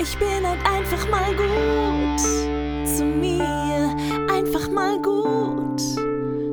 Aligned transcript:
Ich 0.00 0.18
bin 0.18 0.46
halt 0.46 0.58
einfach 0.66 1.08
mal 1.08 1.34
gut 1.36 2.20
zu 2.86 3.04
mir, 3.04 3.94
einfach 4.28 4.68
mal 4.68 5.00
gut 5.00 5.80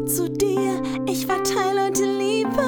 zu 0.08 0.29
dir. 0.29 0.81
Ich 1.07 1.25
verteile 1.25 1.85
heute 1.85 2.05
Liebe 2.05 2.63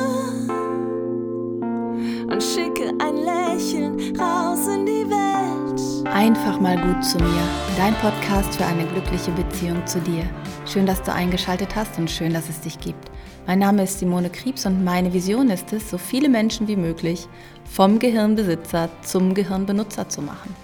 und 2.32 2.42
schicke 2.42 2.92
ein 3.00 3.18
Lächeln 3.18 4.18
raus 4.20 4.68
in 4.68 4.86
die 4.86 5.10
Welt. 5.10 6.08
Einfach 6.12 6.60
mal 6.60 6.78
gut 6.82 7.04
zu 7.04 7.18
mir, 7.18 7.48
dein 7.78 7.94
Podcast 7.96 8.56
für 8.56 8.66
eine 8.66 8.86
glückliche 8.88 9.32
Beziehung 9.32 9.86
zu 9.86 10.00
dir. 10.02 10.26
Schön, 10.66 10.86
dass 10.86 11.04
du 11.04 11.14
eingeschaltet 11.14 11.76
hast 11.76 12.00
und 12.00 12.10
schön, 12.10 12.34
dass 12.34 12.50
es 12.50 12.62
dich 12.62 12.80
gibt. 12.80 13.12
Mein 13.46 13.60
Name 13.60 13.84
ist 13.84 14.00
Simone 14.00 14.30
Kriebs 14.30 14.66
und 14.66 14.84
meine 14.84 15.14
Vision 15.14 15.50
ist 15.50 15.72
es, 15.74 15.90
so 15.90 15.98
viele 15.98 16.30
Menschen 16.30 16.68
wie 16.68 16.78
möglich 16.78 17.28
vom 17.66 18.00
Gehirnbesitzer 18.00 18.90
zum 19.02 19.34
Gehirnbenutzer 19.34 20.08
zu 20.08 20.22
machen. 20.22 20.56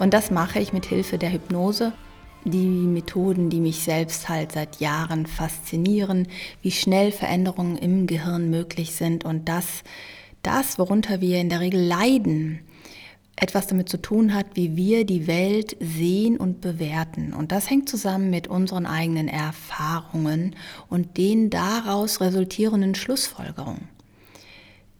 Und 0.00 0.14
das 0.14 0.30
mache 0.30 0.58
ich 0.58 0.72
mit 0.72 0.86
Hilfe 0.86 1.18
der 1.18 1.30
Hypnose. 1.30 1.92
Die 2.44 2.66
Methoden, 2.66 3.50
die 3.50 3.60
mich 3.60 3.82
selbst 3.82 4.30
halt 4.30 4.52
seit 4.52 4.80
Jahren 4.80 5.26
faszinieren, 5.26 6.26
wie 6.62 6.70
schnell 6.70 7.12
Veränderungen 7.12 7.76
im 7.76 8.06
Gehirn 8.06 8.48
möglich 8.48 8.94
sind 8.94 9.26
und 9.26 9.46
das, 9.46 9.82
das, 10.42 10.78
worunter 10.78 11.20
wir 11.20 11.38
in 11.38 11.50
der 11.50 11.60
Regel 11.60 11.82
leiden, 11.82 12.60
etwas 13.36 13.66
damit 13.66 13.90
zu 13.90 13.98
tun 13.98 14.32
hat, 14.32 14.46
wie 14.54 14.74
wir 14.74 15.04
die 15.04 15.26
Welt 15.26 15.76
sehen 15.80 16.38
und 16.38 16.62
bewerten. 16.62 17.34
Und 17.34 17.52
das 17.52 17.68
hängt 17.68 17.90
zusammen 17.90 18.30
mit 18.30 18.48
unseren 18.48 18.86
eigenen 18.86 19.28
Erfahrungen 19.28 20.56
und 20.88 21.18
den 21.18 21.50
daraus 21.50 22.22
resultierenden 22.22 22.94
Schlussfolgerungen. 22.94 23.99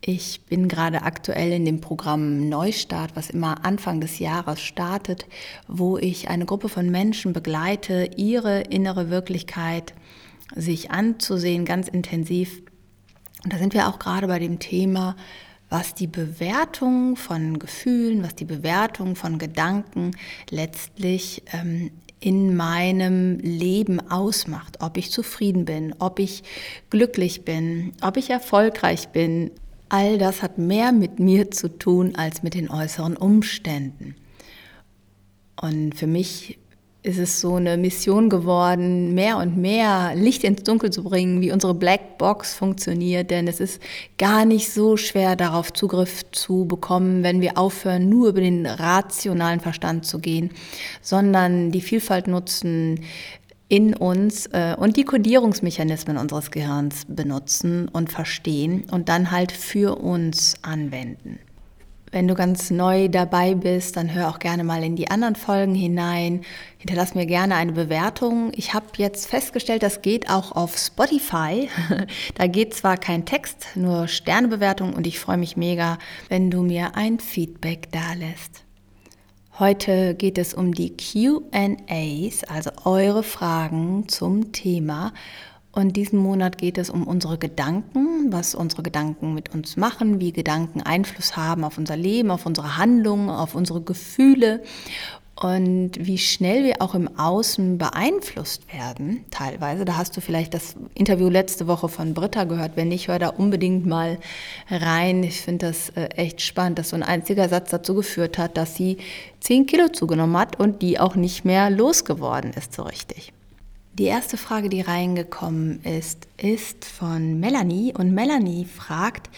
Ich 0.02 0.46
bin 0.46 0.66
gerade 0.66 1.02
aktuell 1.02 1.52
in 1.52 1.66
dem 1.66 1.82
Programm 1.82 2.48
Neustart, 2.48 3.16
was 3.16 3.28
immer 3.28 3.66
Anfang 3.66 4.00
des 4.00 4.18
Jahres 4.18 4.60
startet, 4.60 5.26
wo 5.68 5.98
ich 5.98 6.28
eine 6.28 6.46
Gruppe 6.46 6.70
von 6.70 6.90
Menschen 6.90 7.34
begleite, 7.34 8.08
ihre 8.16 8.62
innere 8.62 9.10
Wirklichkeit 9.10 9.92
sich 10.56 10.90
anzusehen, 10.90 11.66
ganz 11.66 11.86
intensiv. 11.88 12.62
Und 13.44 13.52
da 13.52 13.58
sind 13.58 13.74
wir 13.74 13.88
auch 13.88 13.98
gerade 13.98 14.26
bei 14.26 14.38
dem 14.38 14.58
Thema, 14.58 15.16
was 15.68 15.94
die 15.94 16.06
Bewertung 16.06 17.16
von 17.16 17.58
Gefühlen, 17.58 18.22
was 18.22 18.34
die 18.34 18.46
Bewertung 18.46 19.16
von 19.16 19.38
Gedanken 19.38 20.12
letztlich 20.48 21.42
ähm, 21.52 21.90
in 22.20 22.56
meinem 22.56 23.38
Leben 23.38 24.10
ausmacht, 24.10 24.78
ob 24.80 24.96
ich 24.96 25.10
zufrieden 25.10 25.66
bin, 25.66 25.94
ob 25.98 26.18
ich 26.18 26.42
glücklich 26.88 27.44
bin, 27.44 27.92
ob 28.00 28.16
ich 28.16 28.30
erfolgreich 28.30 29.08
bin. 29.08 29.50
All 29.90 30.18
das 30.18 30.40
hat 30.40 30.56
mehr 30.56 30.92
mit 30.92 31.18
mir 31.18 31.50
zu 31.50 31.68
tun 31.68 32.14
als 32.14 32.44
mit 32.44 32.54
den 32.54 32.70
äußeren 32.70 33.16
Umständen. 33.16 34.14
Und 35.60 35.96
für 35.96 36.06
mich 36.06 36.58
ist 37.02 37.18
es 37.18 37.40
so 37.40 37.54
eine 37.54 37.76
Mission 37.76 38.28
geworden, 38.28 39.14
mehr 39.14 39.38
und 39.38 39.56
mehr 39.56 40.12
Licht 40.14 40.44
ins 40.44 40.62
Dunkel 40.62 40.90
zu 40.90 41.02
bringen, 41.02 41.40
wie 41.40 41.50
unsere 41.50 41.74
Black 41.74 42.18
Box 42.18 42.54
funktioniert. 42.54 43.30
Denn 43.30 43.48
es 43.48 43.58
ist 43.58 43.82
gar 44.16 44.44
nicht 44.44 44.70
so 44.70 44.96
schwer, 44.96 45.34
darauf 45.34 45.72
Zugriff 45.72 46.22
zu 46.30 46.66
bekommen, 46.66 47.24
wenn 47.24 47.40
wir 47.40 47.58
aufhören, 47.58 48.08
nur 48.08 48.28
über 48.28 48.40
den 48.42 48.66
rationalen 48.66 49.60
Verstand 49.60 50.04
zu 50.04 50.20
gehen, 50.20 50.50
sondern 51.00 51.72
die 51.72 51.80
Vielfalt 51.80 52.28
nutzen 52.28 53.00
in 53.70 53.94
uns 53.94 54.46
äh, 54.46 54.74
und 54.76 54.96
die 54.96 55.04
Kodierungsmechanismen 55.04 56.18
unseres 56.18 56.50
Gehirns 56.50 57.06
benutzen 57.08 57.88
und 57.88 58.10
verstehen 58.10 58.84
und 58.90 59.08
dann 59.08 59.30
halt 59.30 59.52
für 59.52 59.96
uns 59.98 60.54
anwenden. 60.62 61.38
Wenn 62.10 62.26
du 62.26 62.34
ganz 62.34 62.70
neu 62.70 63.08
dabei 63.08 63.54
bist, 63.54 63.96
dann 63.96 64.12
hör 64.12 64.28
auch 64.28 64.40
gerne 64.40 64.64
mal 64.64 64.82
in 64.82 64.96
die 64.96 65.12
anderen 65.12 65.36
Folgen 65.36 65.76
hinein. 65.76 66.40
Hinterlass 66.78 67.14
mir 67.14 67.26
gerne 67.26 67.54
eine 67.54 67.70
Bewertung. 67.70 68.50
Ich 68.56 68.74
habe 68.74 68.86
jetzt 68.96 69.28
festgestellt, 69.28 69.84
das 69.84 70.02
geht 70.02 70.28
auch 70.28 70.50
auf 70.50 70.76
Spotify. 70.76 71.68
da 72.34 72.48
geht 72.48 72.74
zwar 72.74 72.96
kein 72.96 73.24
Text, 73.24 73.68
nur 73.76 74.08
Sternebewertung 74.08 74.94
und 74.94 75.06
ich 75.06 75.20
freue 75.20 75.36
mich 75.36 75.56
mega, 75.56 75.98
wenn 76.28 76.50
du 76.50 76.62
mir 76.62 76.96
ein 76.96 77.20
Feedback 77.20 77.92
da 77.92 78.14
lässt. 78.14 78.64
Heute 79.60 80.14
geht 80.14 80.38
es 80.38 80.54
um 80.54 80.72
die 80.72 80.96
QAs, 80.96 82.44
also 82.44 82.70
eure 82.86 83.22
Fragen 83.22 84.08
zum 84.08 84.52
Thema. 84.52 85.12
Und 85.70 85.98
diesen 85.98 86.18
Monat 86.18 86.56
geht 86.56 86.78
es 86.78 86.88
um 86.88 87.06
unsere 87.06 87.36
Gedanken, 87.36 88.32
was 88.32 88.54
unsere 88.54 88.82
Gedanken 88.82 89.34
mit 89.34 89.52
uns 89.52 89.76
machen, 89.76 90.18
wie 90.18 90.32
Gedanken 90.32 90.80
Einfluss 90.80 91.36
haben 91.36 91.64
auf 91.64 91.76
unser 91.76 91.98
Leben, 91.98 92.30
auf 92.30 92.46
unsere 92.46 92.78
Handlungen, 92.78 93.28
auf 93.28 93.54
unsere 93.54 93.82
Gefühle 93.82 94.62
und 95.40 95.92
wie 95.98 96.18
schnell 96.18 96.64
wir 96.64 96.82
auch 96.82 96.94
im 96.94 97.18
Außen 97.18 97.78
beeinflusst 97.78 98.70
werden, 98.74 99.24
teilweise. 99.30 99.86
Da 99.86 99.96
hast 99.96 100.14
du 100.14 100.20
vielleicht 100.20 100.52
das 100.52 100.74
Interview 100.94 101.30
letzte 101.30 101.66
Woche 101.66 101.88
von 101.88 102.12
Britta 102.12 102.44
gehört. 102.44 102.72
Wenn 102.76 102.88
nicht, 102.88 103.08
hör 103.08 103.18
da 103.18 103.30
unbedingt 103.30 103.86
mal 103.86 104.18
rein. 104.70 105.22
Ich 105.22 105.40
finde 105.40 105.68
das 105.68 105.88
äh, 105.90 106.08
echt 106.16 106.42
spannend, 106.42 106.78
dass 106.78 106.90
so 106.90 106.96
ein 106.96 107.02
einziger 107.02 107.48
Satz 107.48 107.70
dazu 107.70 107.94
geführt 107.94 108.36
hat, 108.36 108.58
dass 108.58 108.74
sie 108.76 108.98
10 109.40 109.64
Kilo 109.64 109.88
zugenommen 109.88 110.36
hat 110.36 110.60
und 110.60 110.82
die 110.82 111.00
auch 111.00 111.14
nicht 111.14 111.46
mehr 111.46 111.70
losgeworden 111.70 112.52
ist 112.52 112.74
so 112.74 112.82
richtig. 112.82 113.32
Die 113.94 114.04
erste 114.04 114.36
Frage, 114.36 114.68
die 114.68 114.82
reingekommen 114.82 115.82
ist, 115.84 116.28
ist 116.36 116.84
von 116.84 117.40
Melanie 117.40 117.94
und 117.96 118.12
Melanie 118.12 118.66
fragt, 118.66 119.30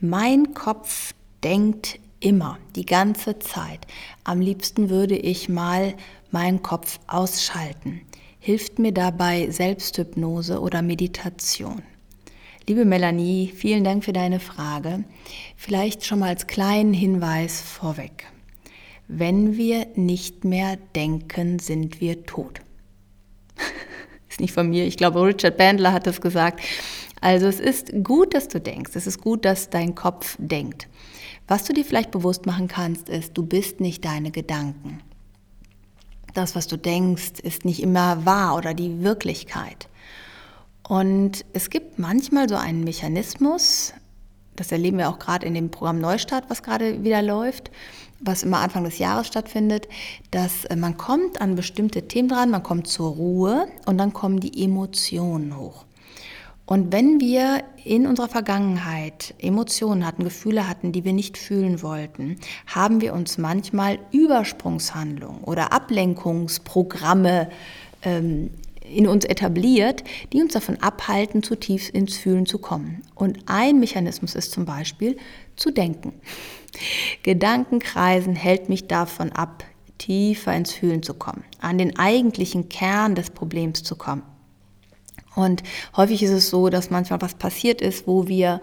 mein 0.00 0.54
Kopf 0.54 1.14
denkt 1.42 1.98
immer, 2.20 2.58
die 2.76 2.86
ganze 2.86 3.38
Zeit. 3.38 3.86
Am 4.24 4.40
liebsten 4.40 4.90
würde 4.90 5.16
ich 5.16 5.48
mal 5.48 5.94
meinen 6.30 6.62
Kopf 6.62 7.00
ausschalten. 7.06 8.00
Hilft 8.38 8.78
mir 8.78 8.92
dabei 8.92 9.50
Selbsthypnose 9.50 10.60
oder 10.60 10.82
Meditation? 10.82 11.82
Liebe 12.66 12.84
Melanie, 12.84 13.52
vielen 13.54 13.84
Dank 13.84 14.04
für 14.04 14.12
deine 14.12 14.40
Frage. 14.40 15.04
Vielleicht 15.56 16.04
schon 16.04 16.18
mal 16.18 16.28
als 16.28 16.46
kleinen 16.46 16.92
Hinweis 16.92 17.60
vorweg. 17.60 18.26
Wenn 19.06 19.56
wir 19.56 19.86
nicht 19.94 20.44
mehr 20.44 20.76
denken, 20.94 21.58
sind 21.58 22.00
wir 22.00 22.26
tot 22.26 22.60
ist 24.28 24.40
nicht 24.40 24.52
von 24.52 24.68
mir, 24.68 24.86
ich 24.86 24.96
glaube, 24.96 25.22
Richard 25.22 25.56
Bandler 25.56 25.92
hat 25.92 26.06
das 26.06 26.20
gesagt. 26.20 26.60
Also 27.20 27.46
es 27.46 27.58
ist 27.60 27.92
gut, 28.04 28.34
dass 28.34 28.48
du 28.48 28.60
denkst, 28.60 28.92
es 28.94 29.06
ist 29.06 29.20
gut, 29.20 29.44
dass 29.44 29.70
dein 29.70 29.94
Kopf 29.94 30.36
denkt. 30.38 30.88
Was 31.48 31.64
du 31.64 31.72
dir 31.72 31.84
vielleicht 31.84 32.10
bewusst 32.10 32.44
machen 32.44 32.68
kannst, 32.68 33.08
ist, 33.08 33.36
du 33.36 33.44
bist 33.44 33.80
nicht 33.80 34.04
deine 34.04 34.30
Gedanken. 34.30 35.00
Das, 36.34 36.54
was 36.54 36.66
du 36.66 36.76
denkst, 36.76 37.40
ist 37.42 37.64
nicht 37.64 37.82
immer 37.82 38.26
wahr 38.26 38.54
oder 38.54 38.74
die 38.74 39.02
Wirklichkeit. 39.02 39.88
Und 40.86 41.46
es 41.54 41.70
gibt 41.70 41.98
manchmal 41.98 42.48
so 42.50 42.56
einen 42.56 42.84
Mechanismus, 42.84 43.94
das 44.56 44.72
erleben 44.72 44.98
wir 44.98 45.08
auch 45.08 45.18
gerade 45.18 45.46
in 45.46 45.54
dem 45.54 45.70
Programm 45.70 46.00
Neustart, 46.00 46.44
was 46.48 46.62
gerade 46.62 47.02
wieder 47.02 47.22
läuft, 47.22 47.70
was 48.20 48.42
immer 48.42 48.58
Anfang 48.58 48.84
des 48.84 48.98
Jahres 48.98 49.28
stattfindet, 49.28 49.88
dass 50.30 50.64
äh, 50.66 50.76
man 50.76 50.96
kommt 50.96 51.40
an 51.40 51.54
bestimmte 51.54 52.08
Themen 52.08 52.28
dran, 52.28 52.50
man 52.50 52.62
kommt 52.62 52.88
zur 52.88 53.12
Ruhe 53.12 53.68
und 53.86 53.98
dann 53.98 54.12
kommen 54.12 54.40
die 54.40 54.64
Emotionen 54.64 55.56
hoch. 55.56 55.84
Und 56.68 56.92
wenn 56.92 57.18
wir 57.18 57.64
in 57.82 58.06
unserer 58.06 58.28
Vergangenheit 58.28 59.32
Emotionen 59.38 60.04
hatten, 60.04 60.22
Gefühle 60.22 60.68
hatten, 60.68 60.92
die 60.92 61.02
wir 61.02 61.14
nicht 61.14 61.38
fühlen 61.38 61.80
wollten, 61.80 62.36
haben 62.66 63.00
wir 63.00 63.14
uns 63.14 63.38
manchmal 63.38 63.98
Übersprungshandlungen 64.12 65.44
oder 65.44 65.72
Ablenkungsprogramme 65.72 67.48
ähm, 68.02 68.50
in 68.84 69.08
uns 69.08 69.24
etabliert, 69.24 70.04
die 70.34 70.42
uns 70.42 70.52
davon 70.52 70.76
abhalten, 70.82 71.42
zutiefst 71.42 71.88
ins 71.88 72.18
Fühlen 72.18 72.44
zu 72.44 72.58
kommen. 72.58 73.00
Und 73.14 73.38
ein 73.46 73.80
Mechanismus 73.80 74.34
ist 74.34 74.52
zum 74.52 74.66
Beispiel 74.66 75.16
zu 75.56 75.70
denken. 75.70 76.12
Gedankenkreisen 77.22 78.36
hält 78.36 78.68
mich 78.68 78.86
davon 78.88 79.32
ab, 79.32 79.64
tiefer 79.96 80.54
ins 80.54 80.74
Fühlen 80.74 81.02
zu 81.02 81.14
kommen, 81.14 81.44
an 81.60 81.78
den 81.78 81.98
eigentlichen 81.98 82.68
Kern 82.68 83.14
des 83.14 83.30
Problems 83.30 83.82
zu 83.84 83.96
kommen. 83.96 84.22
Und 85.38 85.62
häufig 85.96 86.24
ist 86.24 86.32
es 86.32 86.50
so, 86.50 86.68
dass 86.68 86.90
manchmal 86.90 87.22
was 87.22 87.34
passiert 87.34 87.80
ist, 87.80 88.08
wo 88.08 88.26
wir 88.26 88.60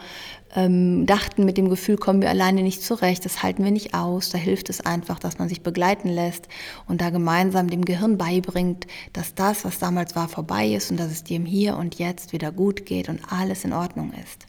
ähm, 0.54 1.06
dachten, 1.06 1.46
mit 1.46 1.58
dem 1.58 1.70
Gefühl 1.70 1.96
kommen 1.96 2.22
wir 2.22 2.30
alleine 2.30 2.64
nicht 2.64 2.84
zurecht, 2.84 3.24
das 3.24 3.44
halten 3.44 3.64
wir 3.64 3.72
nicht 3.72 3.94
aus. 3.94 4.30
Da 4.30 4.38
hilft 4.38 4.70
es 4.70 4.82
einfach, 4.82 5.18
dass 5.18 5.40
man 5.40 5.48
sich 5.48 5.62
begleiten 5.62 6.10
lässt 6.10 6.50
und 6.86 7.00
da 7.00 7.12
gemeinsam 7.12 7.70
dem 7.70 7.86
Gehirn 7.86 8.18
beibringt, 8.18 8.88
dass 9.14 9.34
das, 9.36 9.64
was 9.64 9.80
damals 9.80 10.18
war, 10.18 10.28
vorbei 10.28 10.68
ist 10.68 10.92
und 10.92 11.00
dass 11.00 11.14
es 11.14 11.24
dir 11.24 11.38
im 11.38 11.46
Hier 11.46 11.78
und 11.78 11.96
Jetzt 11.96 12.34
wieder 12.34 12.52
gut 12.52 12.86
geht 12.86 13.08
und 13.08 13.22
alles 13.32 13.64
in 13.64 13.72
Ordnung 13.72 14.12
ist. 14.12 14.46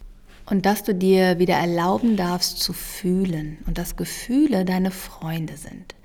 Und 0.49 0.65
dass 0.65 0.83
du 0.83 0.93
dir 0.93 1.39
wieder 1.39 1.55
erlauben 1.55 2.17
darfst 2.17 2.59
zu 2.59 2.73
fühlen 2.73 3.59
und 3.67 3.77
dass 3.77 3.95
Gefühle 3.95 4.65
deine 4.65 4.91
Freunde 4.91 5.55
sind. 5.55 5.95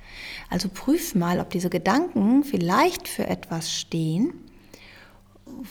Also 0.50 0.68
prüf 0.72 1.16
mal, 1.16 1.40
ob 1.40 1.50
diese 1.50 1.68
Gedanken 1.68 2.44
vielleicht 2.44 3.08
für 3.08 3.26
etwas 3.26 3.72
stehen 3.72 4.34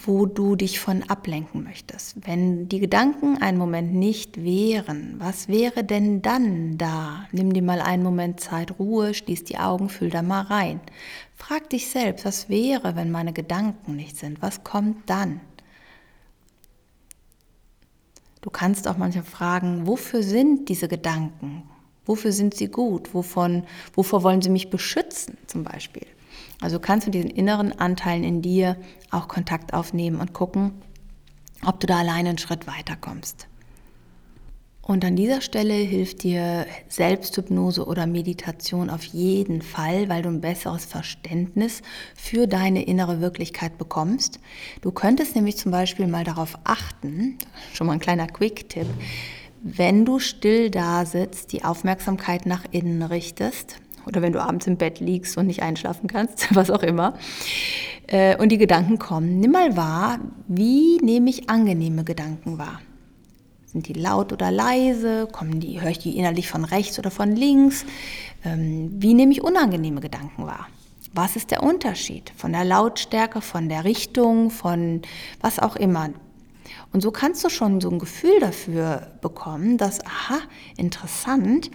wo 0.05 0.25
du 0.25 0.55
dich 0.55 0.79
von 0.79 1.03
ablenken 1.03 1.63
möchtest. 1.63 2.15
Wenn 2.25 2.69
die 2.69 2.79
Gedanken 2.79 3.37
einen 3.41 3.57
Moment 3.57 3.93
nicht 3.93 4.43
wären, 4.43 5.15
was 5.17 5.47
wäre 5.47 5.83
denn 5.83 6.21
dann 6.21 6.77
da? 6.77 7.25
Nimm 7.31 7.53
dir 7.53 7.61
mal 7.61 7.81
einen 7.81 8.03
Moment 8.03 8.39
Zeit, 8.39 8.79
Ruhe, 8.79 9.13
schließ 9.13 9.43
die 9.43 9.57
Augen, 9.57 9.89
fühl 9.89 10.09
da 10.09 10.21
mal 10.21 10.41
rein. 10.41 10.79
Frag 11.35 11.69
dich 11.69 11.89
selbst, 11.89 12.25
was 12.25 12.49
wäre, 12.49 12.95
wenn 12.95 13.11
meine 13.11 13.33
Gedanken 13.33 13.95
nicht 13.95 14.17
sind? 14.17 14.41
Was 14.41 14.63
kommt 14.63 15.09
dann? 15.09 15.41
Du 18.41 18.49
kannst 18.49 18.87
auch 18.87 18.97
manchmal 18.97 19.23
fragen, 19.23 19.85
wofür 19.87 20.23
sind 20.23 20.69
diese 20.69 20.87
Gedanken? 20.87 21.63
Wofür 22.05 22.31
sind 22.31 22.55
sie 22.55 22.67
gut? 22.67 23.13
Wovon, 23.13 23.63
wovor 23.93 24.23
wollen 24.23 24.41
sie 24.41 24.49
mich 24.49 24.69
beschützen 24.69 25.37
zum 25.45 25.63
Beispiel? 25.63 26.07
Also 26.61 26.79
kannst 26.79 27.07
du 27.07 27.11
diesen 27.11 27.31
inneren 27.31 27.77
Anteilen 27.77 28.23
in 28.23 28.41
dir 28.41 28.77
auch 29.09 29.27
Kontakt 29.27 29.73
aufnehmen 29.73 30.21
und 30.21 30.31
gucken, 30.31 30.71
ob 31.65 31.79
du 31.79 31.87
da 31.87 31.99
alleine 31.99 32.29
einen 32.29 32.37
Schritt 32.37 32.67
weiterkommst. 32.67 33.47
Und 34.83 35.05
an 35.05 35.15
dieser 35.15 35.41
Stelle 35.41 35.73
hilft 35.73 36.23
dir 36.23 36.65
Selbsthypnose 36.87 37.85
oder 37.85 38.07
Meditation 38.07 38.89
auf 38.89 39.03
jeden 39.03 39.61
Fall, 39.61 40.09
weil 40.09 40.23
du 40.23 40.29
ein 40.29 40.41
besseres 40.41 40.85
Verständnis 40.85 41.81
für 42.15 42.47
deine 42.47 42.83
innere 42.83 43.21
Wirklichkeit 43.21 43.77
bekommst. 43.77 44.39
Du 44.81 44.91
könntest 44.91 45.35
nämlich 45.35 45.57
zum 45.57 45.71
Beispiel 45.71 46.07
mal 46.07 46.23
darauf 46.23 46.57
achten, 46.63 47.37
schon 47.73 47.87
mal 47.87 47.93
ein 47.93 47.99
kleiner 47.99 48.27
Quick-Tipp, 48.27 48.87
wenn 49.63 50.05
du 50.05 50.19
still 50.19 50.71
da 50.71 51.05
sitzt, 51.05 51.53
die 51.53 51.63
Aufmerksamkeit 51.63 52.47
nach 52.47 52.65
innen 52.71 53.03
richtest 53.03 53.80
oder 54.05 54.21
wenn 54.21 54.33
du 54.33 54.41
abends 54.41 54.67
im 54.67 54.77
Bett 54.77 54.99
liegst 54.99 55.37
und 55.37 55.47
nicht 55.47 55.61
einschlafen 55.61 56.07
kannst, 56.07 56.53
was 56.55 56.69
auch 56.69 56.83
immer, 56.83 57.13
äh, 58.07 58.35
und 58.37 58.49
die 58.49 58.57
Gedanken 58.57 58.99
kommen, 58.99 59.39
nimm 59.39 59.51
mal 59.51 59.75
wahr, 59.77 60.19
wie 60.47 60.97
nehme 60.97 61.29
ich 61.29 61.49
angenehme 61.49 62.03
Gedanken 62.03 62.57
wahr? 62.57 62.81
Sind 63.65 63.87
die 63.87 63.93
laut 63.93 64.33
oder 64.33 64.51
leise? 64.51 65.27
Kommen 65.31 65.61
die, 65.61 65.79
höre 65.79 65.91
ich 65.91 65.99
die 65.99 66.17
innerlich 66.17 66.49
von 66.49 66.65
rechts 66.65 66.99
oder 66.99 67.09
von 67.09 67.35
links? 67.35 67.85
Ähm, 68.43 68.91
wie 68.97 69.13
nehme 69.13 69.31
ich 69.31 69.41
unangenehme 69.41 70.01
Gedanken 70.01 70.45
wahr? 70.45 70.67
Was 71.13 71.37
ist 71.37 71.51
der 71.51 71.63
Unterschied 71.63 72.31
von 72.35 72.51
der 72.51 72.65
Lautstärke, 72.65 73.41
von 73.41 73.69
der 73.69 73.85
Richtung, 73.85 74.49
von 74.49 75.01
was 75.39 75.59
auch 75.59 75.77
immer? 75.77 76.09
Und 76.91 77.01
so 77.01 77.11
kannst 77.11 77.43
du 77.45 77.49
schon 77.49 77.79
so 77.79 77.89
ein 77.89 77.99
Gefühl 77.99 78.39
dafür 78.39 79.07
bekommen, 79.21 79.77
dass, 79.77 80.05
aha, 80.05 80.39
interessant, 80.75 81.71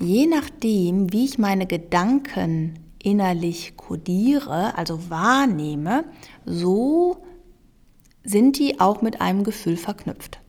je 0.00 0.26
nachdem, 0.26 1.12
wie 1.12 1.24
ich 1.24 1.38
meine 1.38 1.66
Gedanken 1.66 2.78
innerlich 3.02 3.76
kodiere, 3.76 4.76
also 4.76 5.10
wahrnehme, 5.10 6.04
so 6.44 7.18
sind 8.24 8.58
die 8.58 8.80
auch 8.80 9.02
mit 9.02 9.20
einem 9.20 9.44
Gefühl 9.44 9.76
verknüpft. 9.76 10.40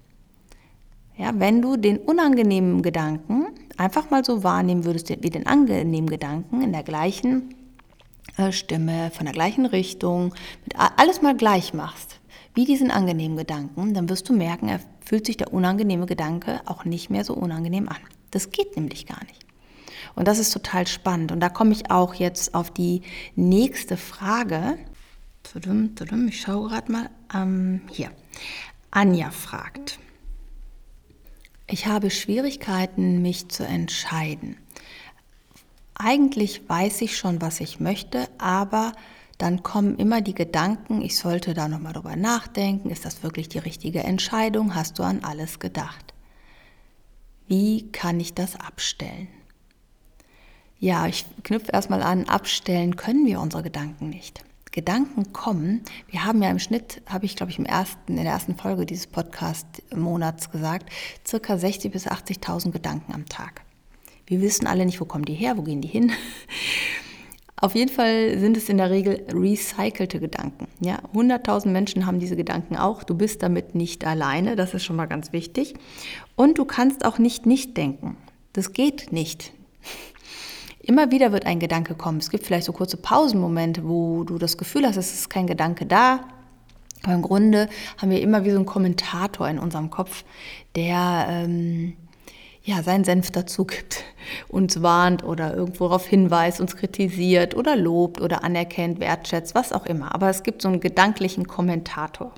Ja, 1.17 1.33
wenn 1.35 1.61
du 1.61 1.77
den 1.77 1.97
unangenehmen 1.97 2.81
Gedanken 2.81 3.47
einfach 3.77 4.09
mal 4.09 4.25
so 4.25 4.43
wahrnehmen 4.43 4.85
würdest 4.85 5.09
wie 5.09 5.29
den 5.29 5.45
angenehmen 5.45 6.09
Gedanken 6.09 6.61
in 6.61 6.71
der 6.71 6.83
gleichen 6.83 7.53
äh, 8.37 8.51
Stimme, 8.51 9.11
von 9.11 9.25
der 9.25 9.33
gleichen 9.33 9.65
Richtung, 9.65 10.33
alles 10.97 11.21
mal 11.21 11.35
gleich 11.35 11.73
machst, 11.73 12.19
wie 12.55 12.65
diesen 12.65 12.91
angenehmen 12.91 13.37
Gedanken, 13.37 13.93
dann 13.93 14.09
wirst 14.09 14.27
du 14.29 14.33
merken, 14.33 14.67
er 14.67 14.79
fühlt 15.05 15.25
sich 15.25 15.37
der 15.37 15.53
unangenehme 15.53 16.05
Gedanke 16.05 16.61
auch 16.65 16.85
nicht 16.85 17.09
mehr 17.09 17.23
so 17.23 17.33
unangenehm 17.33 17.87
an. 17.87 17.97
Das 18.31 18.49
geht 18.49 18.75
nämlich 18.75 19.05
gar 19.05 19.23
nicht. 19.25 19.45
Und 20.15 20.27
das 20.27 20.39
ist 20.39 20.51
total 20.51 20.87
spannend. 20.87 21.31
Und 21.31 21.39
da 21.39 21.49
komme 21.49 21.71
ich 21.71 21.91
auch 21.91 22.13
jetzt 22.13 22.53
auf 22.55 22.71
die 22.71 23.01
nächste 23.35 23.97
Frage. 23.97 24.77
Ich 26.27 26.41
schaue 26.41 26.69
gerade 26.69 26.91
mal. 26.91 27.09
Ähm, 27.33 27.81
hier. 27.89 28.11
Anja 28.89 29.31
fragt. 29.31 29.99
Ich 31.67 31.85
habe 31.85 32.09
Schwierigkeiten, 32.09 33.21
mich 33.21 33.47
zu 33.47 33.65
entscheiden. 33.65 34.57
Eigentlich 35.93 36.67
weiß 36.67 37.01
ich 37.01 37.17
schon, 37.17 37.41
was 37.41 37.61
ich 37.61 37.79
möchte, 37.79 38.27
aber 38.37 38.91
dann 39.37 39.63
kommen 39.63 39.97
immer 39.97 40.21
die 40.21 40.35
Gedanken, 40.35 41.01
ich 41.01 41.17
sollte 41.17 41.53
da 41.53 41.67
nochmal 41.67 41.93
drüber 41.93 42.15
nachdenken, 42.15 42.89
ist 42.89 43.05
das 43.05 43.23
wirklich 43.23 43.49
die 43.49 43.59
richtige 43.59 44.03
Entscheidung, 44.03 44.75
hast 44.75 44.99
du 44.99 45.03
an 45.03 45.23
alles 45.23 45.59
gedacht? 45.59 46.13
Wie 47.47 47.91
kann 47.91 48.19
ich 48.19 48.33
das 48.33 48.55
abstellen? 48.55 49.27
Ja, 50.79 51.05
ich 51.07 51.25
knüpfe 51.43 51.71
erstmal 51.71 52.01
an, 52.01 52.27
abstellen 52.27 52.95
können 52.95 53.25
wir 53.25 53.39
unsere 53.39 53.61
Gedanken 53.61 54.09
nicht. 54.09 54.43
Gedanken 54.71 55.33
kommen. 55.33 55.81
Wir 56.09 56.23
haben 56.23 56.41
ja 56.41 56.49
im 56.49 56.59
Schnitt, 56.59 57.01
habe 57.05 57.25
ich 57.25 57.35
glaube 57.35 57.51
ich 57.51 57.59
im 57.59 57.65
ersten, 57.65 58.17
in 58.17 58.23
der 58.23 58.33
ersten 58.33 58.55
Folge 58.55 58.85
dieses 58.85 59.05
Podcast-Monats 59.05 60.49
gesagt, 60.49 60.89
circa 61.27 61.55
60.000 61.55 61.89
bis 61.89 62.07
80.000 62.07 62.71
Gedanken 62.71 63.13
am 63.13 63.25
Tag. 63.27 63.61
Wir 64.25 64.39
wissen 64.39 64.65
alle 64.65 64.85
nicht, 64.85 65.01
wo 65.01 65.05
kommen 65.05 65.25
die 65.25 65.33
her, 65.33 65.57
wo 65.57 65.61
gehen 65.61 65.81
die 65.81 65.89
hin. 65.89 66.13
Auf 67.61 67.75
jeden 67.75 67.91
Fall 67.91 68.39
sind 68.39 68.57
es 68.57 68.69
in 68.69 68.77
der 68.77 68.89
Regel 68.89 69.23
recycelte 69.31 70.19
Gedanken. 70.19 70.67
Ja, 70.79 70.97
100.000 71.13 71.67
Menschen 71.67 72.07
haben 72.07 72.17
diese 72.17 72.35
Gedanken 72.35 72.75
auch. 72.75 73.03
Du 73.03 73.13
bist 73.13 73.43
damit 73.43 73.75
nicht 73.75 74.03
alleine, 74.03 74.55
das 74.55 74.73
ist 74.73 74.83
schon 74.83 74.95
mal 74.95 75.05
ganz 75.05 75.31
wichtig. 75.31 75.75
Und 76.35 76.57
du 76.57 76.65
kannst 76.65 77.05
auch 77.05 77.19
nicht 77.19 77.45
nicht 77.45 77.77
denken. 77.77 78.17
Das 78.53 78.73
geht 78.73 79.11
nicht. 79.11 79.51
Immer 80.81 81.11
wieder 81.11 81.31
wird 81.31 81.45
ein 81.45 81.59
Gedanke 81.59 81.93
kommen. 81.93 82.17
Es 82.17 82.31
gibt 82.31 82.47
vielleicht 82.47 82.65
so 82.65 82.73
kurze 82.73 82.97
Pausenmomente, 82.97 83.87
wo 83.87 84.23
du 84.23 84.39
das 84.39 84.57
Gefühl 84.57 84.87
hast, 84.87 84.97
es 84.97 85.13
ist 85.13 85.29
kein 85.29 85.45
Gedanke 85.45 85.85
da. 85.85 86.21
Aber 87.03 87.13
im 87.13 87.21
Grunde 87.21 87.69
haben 87.97 88.09
wir 88.09 88.21
immer 88.21 88.43
wie 88.43 88.49
so 88.49 88.55
einen 88.55 88.65
Kommentator 88.65 89.47
in 89.47 89.59
unserem 89.59 89.91
Kopf, 89.91 90.23
der 90.75 91.27
ähm, 91.29 91.93
ja, 92.63 92.83
seinen 92.83 93.03
Senf 93.03 93.31
dazu 93.31 93.65
gibt, 93.65 94.03
uns 94.47 94.81
warnt 94.81 95.23
oder 95.23 95.55
irgendwo 95.55 95.85
darauf 95.85 96.05
hinweist, 96.05 96.61
uns 96.61 96.75
kritisiert 96.75 97.55
oder 97.55 97.75
lobt 97.75 98.21
oder 98.21 98.43
anerkennt, 98.43 98.99
wertschätzt, 98.99 99.55
was 99.55 99.73
auch 99.73 99.85
immer. 99.85 100.13
Aber 100.13 100.29
es 100.29 100.43
gibt 100.43 100.61
so 100.61 100.67
einen 100.67 100.79
gedanklichen 100.79 101.47
Kommentator. 101.47 102.31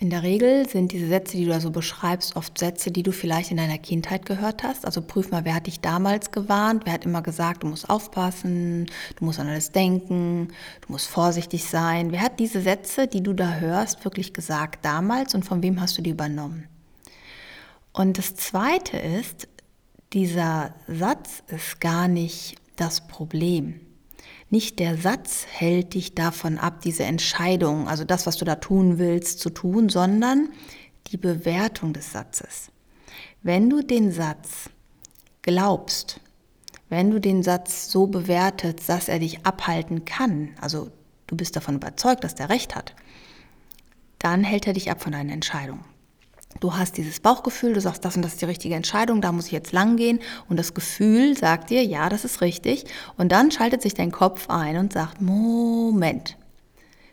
In 0.00 0.10
der 0.10 0.22
Regel 0.22 0.68
sind 0.68 0.92
diese 0.92 1.08
Sätze, 1.08 1.36
die 1.36 1.44
du 1.44 1.50
da 1.50 1.58
so 1.58 1.72
beschreibst, 1.72 2.36
oft 2.36 2.56
Sätze, 2.56 2.92
die 2.92 3.02
du 3.02 3.10
vielleicht 3.10 3.50
in 3.50 3.56
deiner 3.56 3.78
Kindheit 3.78 4.26
gehört 4.26 4.62
hast. 4.62 4.86
Also 4.86 5.02
prüf 5.02 5.32
mal, 5.32 5.44
wer 5.44 5.56
hat 5.56 5.66
dich 5.66 5.80
damals 5.80 6.30
gewarnt? 6.30 6.82
Wer 6.84 6.92
hat 6.92 7.04
immer 7.04 7.20
gesagt, 7.20 7.64
du 7.64 7.66
musst 7.66 7.90
aufpassen, 7.90 8.86
du 9.16 9.24
musst 9.24 9.40
an 9.40 9.48
alles 9.48 9.72
denken, 9.72 10.50
du 10.86 10.92
musst 10.92 11.08
vorsichtig 11.08 11.64
sein? 11.64 12.12
Wer 12.12 12.20
hat 12.20 12.38
diese 12.38 12.60
Sätze, 12.60 13.08
die 13.08 13.24
du 13.24 13.32
da 13.32 13.54
hörst, 13.54 14.04
wirklich 14.04 14.32
gesagt 14.32 14.84
damals 14.84 15.34
und 15.34 15.44
von 15.44 15.64
wem 15.64 15.80
hast 15.80 15.98
du 15.98 16.02
die 16.02 16.10
übernommen? 16.10 16.68
Und 17.98 18.16
das 18.16 18.36
Zweite 18.36 18.96
ist, 18.96 19.48
dieser 20.12 20.72
Satz 20.86 21.42
ist 21.48 21.80
gar 21.80 22.06
nicht 22.06 22.54
das 22.76 23.08
Problem. 23.08 23.80
Nicht 24.50 24.78
der 24.78 24.96
Satz 24.96 25.46
hält 25.50 25.94
dich 25.94 26.14
davon 26.14 26.58
ab, 26.58 26.80
diese 26.82 27.02
Entscheidung, 27.02 27.88
also 27.88 28.04
das, 28.04 28.24
was 28.24 28.36
du 28.36 28.44
da 28.44 28.54
tun 28.54 28.98
willst, 28.98 29.40
zu 29.40 29.50
tun, 29.50 29.88
sondern 29.88 30.50
die 31.08 31.16
Bewertung 31.16 31.92
des 31.92 32.12
Satzes. 32.12 32.70
Wenn 33.42 33.68
du 33.68 33.82
den 33.82 34.12
Satz 34.12 34.70
glaubst, 35.42 36.20
wenn 36.88 37.10
du 37.10 37.20
den 37.20 37.42
Satz 37.42 37.90
so 37.90 38.06
bewertest, 38.06 38.88
dass 38.88 39.08
er 39.08 39.18
dich 39.18 39.44
abhalten 39.44 40.04
kann, 40.04 40.50
also 40.60 40.92
du 41.26 41.34
bist 41.34 41.56
davon 41.56 41.74
überzeugt, 41.74 42.22
dass 42.22 42.36
der 42.36 42.48
Recht 42.48 42.76
hat, 42.76 42.94
dann 44.20 44.44
hält 44.44 44.68
er 44.68 44.74
dich 44.74 44.88
ab 44.88 45.02
von 45.02 45.10
deiner 45.10 45.32
Entscheidung. 45.32 45.80
Du 46.60 46.76
hast 46.76 46.96
dieses 46.96 47.20
Bauchgefühl, 47.20 47.74
du 47.74 47.80
sagst, 47.80 48.04
das 48.04 48.16
und 48.16 48.22
das 48.22 48.32
ist 48.32 48.40
die 48.40 48.46
richtige 48.46 48.74
Entscheidung, 48.74 49.20
da 49.20 49.32
muss 49.32 49.46
ich 49.46 49.52
jetzt 49.52 49.72
lang 49.72 49.96
gehen. 49.96 50.18
Und 50.48 50.58
das 50.58 50.74
Gefühl 50.74 51.36
sagt 51.36 51.70
dir, 51.70 51.84
ja, 51.84 52.08
das 52.08 52.24
ist 52.24 52.40
richtig. 52.40 52.84
Und 53.16 53.30
dann 53.30 53.50
schaltet 53.50 53.82
sich 53.82 53.94
dein 53.94 54.10
Kopf 54.10 54.48
ein 54.48 54.76
und 54.76 54.92
sagt, 54.92 55.20
Moment, 55.20 56.36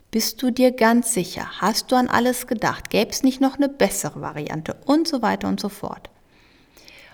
bist 0.10 0.42
du 0.42 0.50
dir 0.50 0.72
ganz 0.72 1.14
sicher? 1.14 1.46
Hast 1.60 1.92
du 1.92 1.96
an 1.96 2.08
alles 2.08 2.48
gedacht? 2.48 2.90
Gäbe 2.90 3.12
es 3.12 3.22
nicht 3.22 3.42
noch 3.42 3.58
eine 3.58 3.70
bessere 3.70 4.22
Variante? 4.22 4.78
Und 4.86 5.08
so 5.08 5.22
weiter 5.22 5.48
und 5.48 5.60
so 5.60 5.70
fort. 5.70 6.10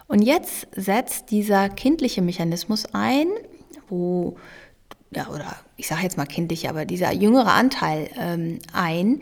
Und 0.07 0.21
jetzt 0.21 0.67
setzt 0.75 1.31
dieser 1.31 1.69
kindliche 1.69 2.21
Mechanismus 2.21 2.85
ein, 2.93 3.27
wo, 3.89 4.37
ja, 5.09 5.27
oder 5.29 5.55
ich 5.77 5.87
sage 5.87 6.03
jetzt 6.03 6.17
mal 6.17 6.25
kindlich, 6.25 6.69
aber 6.69 6.85
dieser 6.85 7.11
jüngere 7.11 7.53
Anteil 7.53 8.09
ähm, 8.17 8.59
ein, 8.71 9.21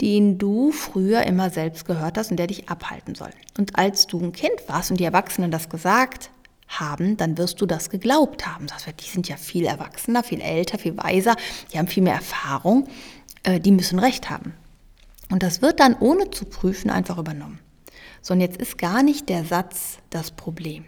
den 0.00 0.38
du 0.38 0.72
früher 0.72 1.22
immer 1.24 1.50
selbst 1.50 1.84
gehört 1.84 2.16
hast 2.16 2.30
und 2.30 2.36
der 2.36 2.46
dich 2.46 2.68
abhalten 2.68 3.14
soll. 3.14 3.30
Und 3.58 3.78
als 3.78 4.06
du 4.06 4.20
ein 4.20 4.32
Kind 4.32 4.54
warst 4.66 4.90
und 4.90 4.98
die 4.98 5.04
Erwachsenen 5.04 5.50
das 5.50 5.68
gesagt 5.68 6.30
haben, 6.68 7.16
dann 7.16 7.36
wirst 7.36 7.60
du 7.60 7.66
das 7.66 7.90
geglaubt 7.90 8.46
haben. 8.46 8.66
Das 8.68 8.86
heißt, 8.86 9.00
die 9.04 9.10
sind 9.10 9.28
ja 9.28 9.36
viel 9.36 9.64
erwachsener, 9.64 10.22
viel 10.22 10.40
älter, 10.40 10.78
viel 10.78 10.96
weiser, 10.96 11.36
die 11.72 11.78
haben 11.78 11.88
viel 11.88 12.02
mehr 12.02 12.14
Erfahrung, 12.14 12.88
äh, 13.42 13.60
die 13.60 13.72
müssen 13.72 13.98
recht 13.98 14.30
haben. 14.30 14.54
Und 15.30 15.42
das 15.42 15.62
wird 15.62 15.80
dann 15.80 15.96
ohne 15.98 16.30
zu 16.30 16.44
prüfen 16.44 16.90
einfach 16.90 17.18
übernommen. 17.18 17.60
So, 18.22 18.34
und 18.34 18.40
jetzt 18.40 18.60
ist 18.60 18.78
gar 18.78 19.02
nicht 19.02 19.28
der 19.28 19.44
Satz 19.44 19.98
das 20.10 20.30
Problem. 20.30 20.84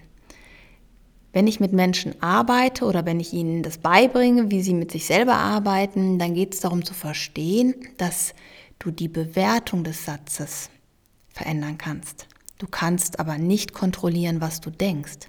Wenn 1.32 1.46
ich 1.46 1.60
mit 1.60 1.72
Menschen 1.72 2.20
arbeite 2.22 2.84
oder 2.84 3.06
wenn 3.06 3.18
ich 3.18 3.32
ihnen 3.32 3.62
das 3.62 3.78
beibringe, 3.78 4.50
wie 4.50 4.62
sie 4.62 4.74
mit 4.74 4.90
sich 4.90 5.06
selber 5.06 5.34
arbeiten, 5.34 6.18
dann 6.18 6.34
geht 6.34 6.54
es 6.54 6.60
darum 6.60 6.84
zu 6.84 6.92
verstehen, 6.92 7.74
dass 7.96 8.34
du 8.82 8.90
die 8.90 9.08
Bewertung 9.08 9.84
des 9.84 10.04
Satzes 10.04 10.68
verändern 11.28 11.78
kannst. 11.78 12.26
Du 12.58 12.66
kannst 12.66 13.20
aber 13.20 13.38
nicht 13.38 13.72
kontrollieren, 13.72 14.40
was 14.40 14.60
du 14.60 14.70
denkst. 14.70 15.28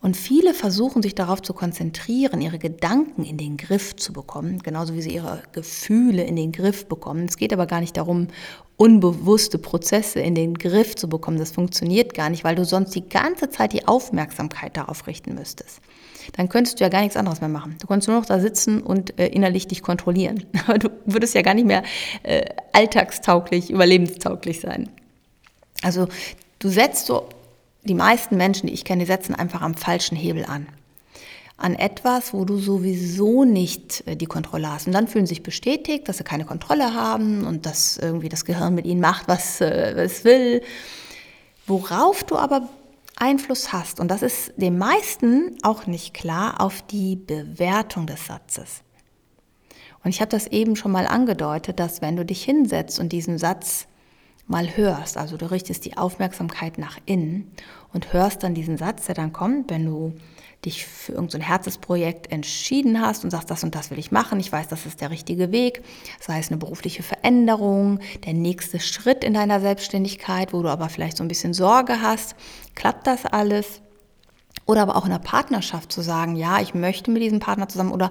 Und 0.00 0.16
viele 0.16 0.54
versuchen 0.54 1.02
sich 1.02 1.14
darauf 1.14 1.42
zu 1.42 1.52
konzentrieren, 1.52 2.40
ihre 2.40 2.58
Gedanken 2.58 3.24
in 3.24 3.36
den 3.36 3.56
Griff 3.56 3.96
zu 3.96 4.12
bekommen, 4.12 4.60
genauso 4.60 4.94
wie 4.94 5.02
sie 5.02 5.14
ihre 5.14 5.42
Gefühle 5.52 6.22
in 6.22 6.36
den 6.36 6.52
Griff 6.52 6.86
bekommen. 6.86 7.26
Es 7.28 7.36
geht 7.36 7.52
aber 7.52 7.66
gar 7.66 7.80
nicht 7.80 7.96
darum, 7.96 8.28
unbewusste 8.76 9.58
Prozesse 9.58 10.20
in 10.20 10.36
den 10.36 10.54
Griff 10.54 10.94
zu 10.94 11.08
bekommen. 11.08 11.38
Das 11.38 11.50
funktioniert 11.50 12.14
gar 12.14 12.30
nicht, 12.30 12.44
weil 12.44 12.54
du 12.54 12.64
sonst 12.64 12.94
die 12.94 13.08
ganze 13.08 13.50
Zeit 13.50 13.72
die 13.72 13.88
Aufmerksamkeit 13.88 14.76
darauf 14.76 15.08
richten 15.08 15.34
müsstest. 15.34 15.80
Dann 16.32 16.48
könntest 16.48 16.78
du 16.78 16.84
ja 16.84 16.88
gar 16.88 17.00
nichts 17.00 17.16
anderes 17.16 17.40
mehr 17.40 17.48
machen. 17.48 17.76
Du 17.80 17.86
könntest 17.86 18.08
nur 18.08 18.18
noch 18.18 18.26
da 18.26 18.40
sitzen 18.40 18.82
und 18.82 19.18
äh, 19.18 19.26
innerlich 19.28 19.66
dich 19.66 19.82
kontrollieren. 19.82 20.44
Aber 20.66 20.78
du 20.78 20.90
würdest 21.06 21.34
ja 21.34 21.42
gar 21.42 21.54
nicht 21.54 21.66
mehr 21.66 21.82
äh, 22.22 22.44
alltagstauglich, 22.72 23.70
überlebenstauglich 23.70 24.60
sein. 24.60 24.88
Also 25.82 26.08
du 26.58 26.68
setzt 26.68 27.06
so 27.06 27.28
die 27.84 27.94
meisten 27.94 28.36
Menschen, 28.36 28.66
die 28.66 28.74
ich 28.74 28.84
kenne, 28.84 29.06
setzen 29.06 29.34
einfach 29.34 29.62
am 29.62 29.74
falschen 29.74 30.16
Hebel 30.16 30.44
an. 30.44 30.66
An 31.56 31.74
etwas, 31.74 32.32
wo 32.32 32.44
du 32.44 32.58
sowieso 32.58 33.44
nicht 33.44 34.06
äh, 34.06 34.16
die 34.16 34.26
Kontrolle 34.26 34.70
hast. 34.70 34.86
Und 34.86 34.92
dann 34.92 35.08
fühlen 35.08 35.26
sie 35.26 35.34
sich 35.34 35.42
bestätigt, 35.42 36.08
dass 36.08 36.18
sie 36.18 36.24
keine 36.24 36.44
Kontrolle 36.44 36.94
haben 36.94 37.44
und 37.44 37.66
dass 37.66 37.96
irgendwie 37.96 38.28
das 38.28 38.44
Gehirn 38.44 38.74
mit 38.74 38.86
ihnen 38.86 39.00
macht, 39.00 39.26
was 39.26 39.60
äh, 39.60 39.92
es 40.04 40.24
will. 40.24 40.62
Worauf 41.66 42.24
du 42.24 42.36
aber 42.36 42.68
Einfluss 43.20 43.72
hast, 43.72 44.00
und 44.00 44.08
das 44.08 44.22
ist 44.22 44.52
den 44.56 44.78
meisten 44.78 45.56
auch 45.62 45.86
nicht 45.86 46.14
klar, 46.14 46.60
auf 46.60 46.82
die 46.82 47.16
Bewertung 47.16 48.06
des 48.06 48.26
Satzes. 48.26 48.82
Und 50.04 50.10
ich 50.10 50.20
habe 50.20 50.30
das 50.30 50.46
eben 50.46 50.76
schon 50.76 50.92
mal 50.92 51.06
angedeutet, 51.06 51.80
dass 51.80 52.00
wenn 52.00 52.16
du 52.16 52.24
dich 52.24 52.44
hinsetzt 52.44 53.00
und 53.00 53.12
diesen 53.12 53.38
Satz 53.38 53.88
mal 54.46 54.76
hörst. 54.76 55.16
Also 55.16 55.36
du 55.36 55.50
richtest 55.50 55.84
die 55.84 55.96
Aufmerksamkeit 55.96 56.78
nach 56.78 56.98
innen 57.06 57.52
und 57.92 58.12
hörst 58.12 58.42
dann 58.42 58.54
diesen 58.54 58.78
Satz, 58.78 59.06
der 59.06 59.14
dann 59.14 59.32
kommt, 59.32 59.70
wenn 59.70 59.84
du 59.84 60.14
dich 60.64 60.86
für 60.86 61.12
irgendein 61.12 61.40
so 61.40 61.46
Herzensprojekt 61.46 62.32
entschieden 62.32 63.00
hast 63.00 63.22
und 63.22 63.30
sagst, 63.30 63.50
das 63.50 63.62
und 63.62 63.74
das 63.74 63.90
will 63.90 63.98
ich 63.98 64.10
machen, 64.10 64.40
ich 64.40 64.50
weiß, 64.50 64.66
das 64.68 64.86
ist 64.86 65.00
der 65.00 65.10
richtige 65.10 65.52
Weg, 65.52 65.84
sei 66.20 66.40
es 66.40 66.48
eine 66.48 66.58
berufliche 66.58 67.02
Veränderung, 67.02 68.00
der 68.24 68.34
nächste 68.34 68.80
Schritt 68.80 69.22
in 69.22 69.34
deiner 69.34 69.60
Selbstständigkeit, 69.60 70.52
wo 70.52 70.62
du 70.62 70.68
aber 70.68 70.88
vielleicht 70.88 71.16
so 71.16 71.24
ein 71.24 71.28
bisschen 71.28 71.54
Sorge 71.54 72.02
hast, 72.02 72.34
klappt 72.74 73.06
das 73.06 73.24
alles? 73.24 73.82
Oder 74.66 74.82
aber 74.82 74.96
auch 74.96 75.06
in 75.06 75.12
einer 75.12 75.20
Partnerschaft 75.20 75.90
zu 75.90 76.02
sagen, 76.02 76.36
ja, 76.36 76.60
ich 76.60 76.74
möchte 76.74 77.10
mit 77.10 77.22
diesem 77.22 77.38
Partner 77.38 77.68
zusammen 77.68 77.92
oder 77.92 78.10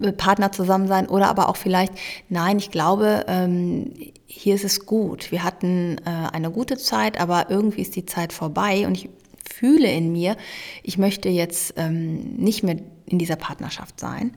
äh, 0.00 0.12
Partner 0.12 0.52
zusammen 0.52 0.86
sein 0.86 1.08
oder 1.08 1.28
aber 1.28 1.48
auch 1.48 1.56
vielleicht, 1.56 1.92
nein, 2.28 2.58
ich 2.58 2.70
glaube, 2.70 3.24
ähm, 3.26 3.92
hier 4.26 4.54
ist 4.54 4.64
es 4.64 4.86
gut. 4.86 5.32
Wir 5.32 5.42
hatten 5.42 5.98
äh, 6.04 6.10
eine 6.32 6.52
gute 6.52 6.76
Zeit, 6.76 7.18
aber 7.20 7.50
irgendwie 7.50 7.82
ist 7.82 7.96
die 7.96 8.06
Zeit 8.06 8.32
vorbei 8.32 8.86
und 8.86 8.96
ich 8.96 9.08
fühle 9.52 9.90
in 9.90 10.12
mir, 10.12 10.36
ich 10.82 10.98
möchte 10.98 11.28
jetzt 11.28 11.74
ähm, 11.76 12.34
nicht 12.36 12.62
mehr 12.62 12.76
in 13.06 13.18
dieser 13.18 13.36
Partnerschaft 13.36 14.00
sein. 14.00 14.34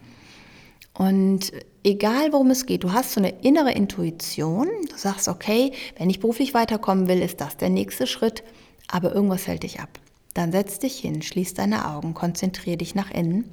Und 0.94 1.52
egal 1.84 2.32
worum 2.32 2.52
es 2.52 2.66
geht, 2.66 2.84
du 2.84 2.94
hast 2.94 3.14
so 3.14 3.20
eine 3.20 3.42
innere 3.42 3.72
Intuition, 3.72 4.68
du 4.90 4.98
sagst, 4.98 5.28
okay, 5.28 5.72
wenn 5.98 6.10
ich 6.10 6.20
beruflich 6.20 6.54
weiterkommen 6.54 7.08
will, 7.08 7.22
ist 7.22 7.42
das 7.42 7.58
der 7.58 7.70
nächste 7.70 8.08
Schritt, 8.08 8.44
aber 8.88 9.14
irgendwas 9.14 9.48
hält 9.48 9.64
dich 9.64 9.80
ab. 9.82 10.00
Dann 10.34 10.52
setz 10.52 10.80
dich 10.80 11.00
hin, 11.00 11.22
schließ 11.22 11.54
deine 11.54 11.90
Augen, 11.90 12.14
konzentriere 12.14 12.78
dich 12.78 12.96
nach 12.96 13.12
innen 13.12 13.46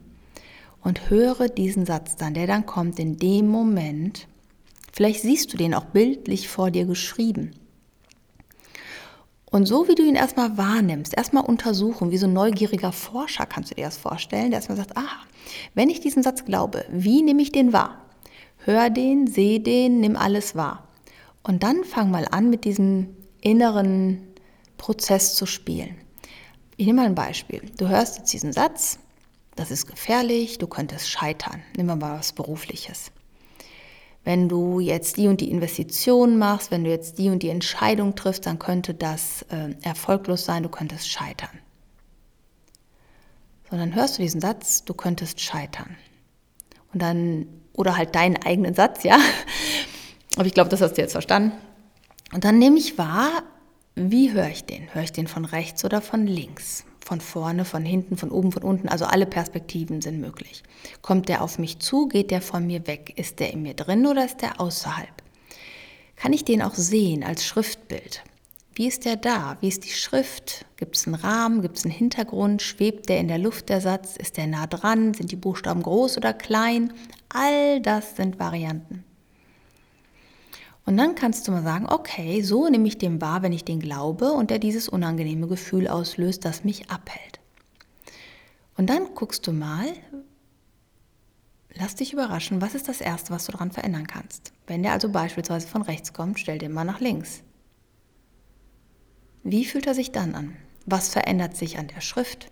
und 0.83 1.11
höre 1.11 1.49
diesen 1.49 1.87
Satz 1.87 2.17
dann, 2.17 2.35
der 2.35 2.47
dann 2.47 2.67
kommt 2.67 2.99
in 2.99 3.17
dem 3.17 3.49
Moment. 3.49 4.27
Vielleicht 4.93 5.23
siehst 5.23 5.53
du 5.53 5.57
den 5.57 5.75
auch 5.75 5.87
bildlich 5.87 6.49
vor 6.49 6.71
dir 6.71 6.85
geschrieben. 6.85 7.53
Und 9.53 9.67
so 9.67 9.87
wie 9.87 9.95
du 9.95 10.03
ihn 10.03 10.15
erstmal 10.15 10.57
wahrnimmst, 10.57 11.15
erstmal 11.15 11.45
untersuchen, 11.45 12.11
wie 12.11 12.17
so 12.17 12.27
ein 12.27 12.33
neugieriger 12.33 12.91
Forscher 12.91 13.45
kannst 13.45 13.71
du 13.71 13.75
dir 13.75 13.85
das 13.85 13.99
vorstellen, 13.99 14.51
der 14.51 14.59
erstmal 14.59 14.79
sagt, 14.79 14.97
aha, 14.97 15.27
wenn 15.75 15.91
ich 15.91 16.01
diesen 16.01 16.23
Satz 16.23 16.47
glaube, 16.47 16.87
wie 16.89 17.23
nehme 17.23 17.43
ich 17.43 17.53
den 17.53 17.75
wahr? 17.75 17.99
Hör 18.65 18.89
den, 18.89 19.27
seh 19.27 19.59
den, 19.59 20.01
nimm 20.01 20.17
alles 20.17 20.57
wahr. 20.57 20.89
Und 21.43 21.63
dann 21.63 21.85
fang 21.85 22.11
mal 22.11 22.27
an, 22.31 22.49
mit 22.49 22.65
diesem 22.65 23.15
inneren 23.43 24.27
Prozess 24.79 25.35
zu 25.35 25.45
spielen. 25.45 25.97
Ich 26.79 26.87
nehme 26.87 27.03
mal 27.03 27.07
ein 27.09 27.15
Beispiel. 27.15 27.61
Du 27.77 27.89
hörst 27.89 28.17
jetzt 28.17 28.33
diesen 28.33 28.55
Satz, 28.55 28.99
das 29.55 29.71
ist 29.71 29.87
gefährlich, 29.87 30.57
du 30.57 30.67
könntest 30.67 31.11
scheitern. 31.11 31.63
Nehmen 31.77 31.91
wir 31.91 31.97
mal 31.97 32.19
was 32.19 32.33
Berufliches. 32.33 33.13
Wenn 34.25 34.49
du 34.49 34.79
jetzt 34.79 35.17
die 35.17 35.27
und 35.27 35.41
die 35.41 35.51
Investition 35.51 36.39
machst, 36.39 36.71
wenn 36.71 36.85
du 36.85 36.91
jetzt 36.91 37.19
die 37.19 37.29
und 37.29 37.43
die 37.43 37.49
Entscheidung 37.49 38.15
triffst, 38.15 38.47
dann 38.47 38.59
könnte 38.59 38.95
das 38.95 39.43
äh, 39.51 39.75
erfolglos 39.83 40.45
sein, 40.45 40.63
du 40.63 40.69
könntest 40.69 41.11
scheitern. 41.11 41.51
So, 43.71 43.77
dann 43.77 43.95
hörst 43.95 44.19
du 44.19 44.23
diesen 44.23 44.41
Satz, 44.41 44.85
du 44.85 44.95
könntest 44.95 45.41
scheitern. 45.41 45.97
Und 46.93 47.03
dann, 47.03 47.47
oder 47.73 47.97
halt 47.97 48.15
deinen 48.15 48.37
eigenen 48.37 48.75
Satz, 48.75 49.03
ja. 49.03 49.19
Aber 50.37 50.47
ich 50.47 50.55
glaube, 50.55 50.71
das 50.71 50.81
hast 50.81 50.95
du 50.95 51.01
jetzt 51.01 51.13
verstanden. 51.13 51.53
Und 52.33 52.45
dann 52.45 52.59
nehme 52.59 52.79
ich 52.79 52.99
wahr, 52.99 53.43
wie 53.95 54.33
höre 54.33 54.49
ich 54.49 54.65
den? 54.65 54.95
Höre 54.95 55.03
ich 55.03 55.13
den 55.13 55.27
von 55.27 55.45
rechts 55.45 55.85
oder 55.85 56.01
von 56.01 56.27
links? 56.27 56.85
Von 57.05 57.21
vorne, 57.21 57.65
von 57.65 57.85
hinten, 57.85 58.17
von 58.17 58.31
oben, 58.31 58.53
von 58.53 58.63
unten? 58.63 58.89
Also 58.89 59.07
alle 59.07 59.27
Perspektiven 59.27 60.01
sind 60.01 60.21
möglich. 60.21 60.63
Kommt 61.03 61.29
der 61.29 61.43
auf 61.43 61.59
mich 61.59 61.81
zu? 61.81 62.07
Geht 62.07 62.31
der 62.31 62.41
von 62.41 62.65
mir 62.65 62.87
weg? 62.87 63.15
Ist 63.17 63.41
der 63.41 63.53
in 63.53 63.63
mir 63.63 63.75
drin 63.75 64.07
oder 64.07 64.25
ist 64.25 64.41
der 64.41 64.61
außerhalb? 64.61 65.11
Kann 66.15 66.33
ich 66.33 66.45
den 66.45 66.63
auch 66.63 66.75
sehen 66.75 67.25
als 67.25 67.45
Schriftbild? 67.45 68.23
Wie 68.75 68.87
ist 68.87 69.05
der 69.05 69.17
da? 69.17 69.57
Wie 69.61 69.69
ist 69.69 69.85
die 69.85 69.91
Schrift? 69.91 70.65
Gibt 70.77 70.97
es 70.97 71.07
einen 71.07 71.17
Rahmen? 71.17 71.61
Gibt 71.61 71.77
es 71.77 71.85
einen 71.85 71.93
Hintergrund? 71.93 72.63
Schwebt 72.63 73.09
der 73.09 73.19
in 73.19 73.27
der 73.27 73.39
Luft, 73.39 73.69
der 73.69 73.81
Satz? 73.81 74.17
Ist 74.17 74.37
der 74.37 74.47
nah 74.47 74.69
dran? 74.69 75.13
Sind 75.13 75.33
die 75.33 75.37
Buchstaben 75.37 75.83
groß 75.83 76.17
oder 76.17 76.33
klein? 76.33 76.93
All 77.29 77.81
das 77.81 78.15
sind 78.15 78.39
Varianten. 78.39 79.05
Und 80.93 80.99
dann 80.99 81.15
kannst 81.15 81.49
du 81.49 81.53
mal 81.53 81.63
sagen, 81.63 81.87
okay, 81.89 82.43
so 82.43 82.69
nehme 82.69 82.87
ich 82.87 82.99
den 82.99 83.23
wahr, 83.23 83.41
wenn 83.41 83.55
ich 83.55 83.65
den 83.65 83.81
glaube 83.81 84.33
und 84.33 84.51
der 84.51 84.59
dieses 84.59 84.91
unangenehme 84.91 85.49
Gefühl 85.49 85.89
auslöst, 85.89 86.45
das 86.45 86.65
mich 86.65 86.91
abhält. 86.91 87.41
Und 88.77 88.91
dann 88.91 89.15
guckst 89.15 89.47
du 89.47 89.53
mal, 89.53 89.87
lass 91.73 91.95
dich 91.95 92.13
überraschen, 92.13 92.61
was 92.61 92.75
ist 92.75 92.89
das 92.89 93.01
Erste, 93.01 93.33
was 93.33 93.47
du 93.47 93.53
daran 93.53 93.73
verändern 93.73 94.07
kannst. 94.07 94.53
Wenn 94.67 94.83
der 94.83 94.93
also 94.93 95.09
beispielsweise 95.09 95.67
von 95.67 95.81
rechts 95.81 96.13
kommt, 96.13 96.39
stell 96.39 96.59
den 96.59 96.73
mal 96.73 96.85
nach 96.85 97.01
links. 97.01 97.43
Wie 99.45 99.65
fühlt 99.65 99.87
er 99.87 99.95
sich 99.95 100.13
dann 100.13 100.35
an? 100.35 100.57
Was 100.85 101.09
verändert 101.09 101.57
sich 101.57 101.79
an 101.79 101.89
der 101.89 102.03
Schrift? 102.03 102.52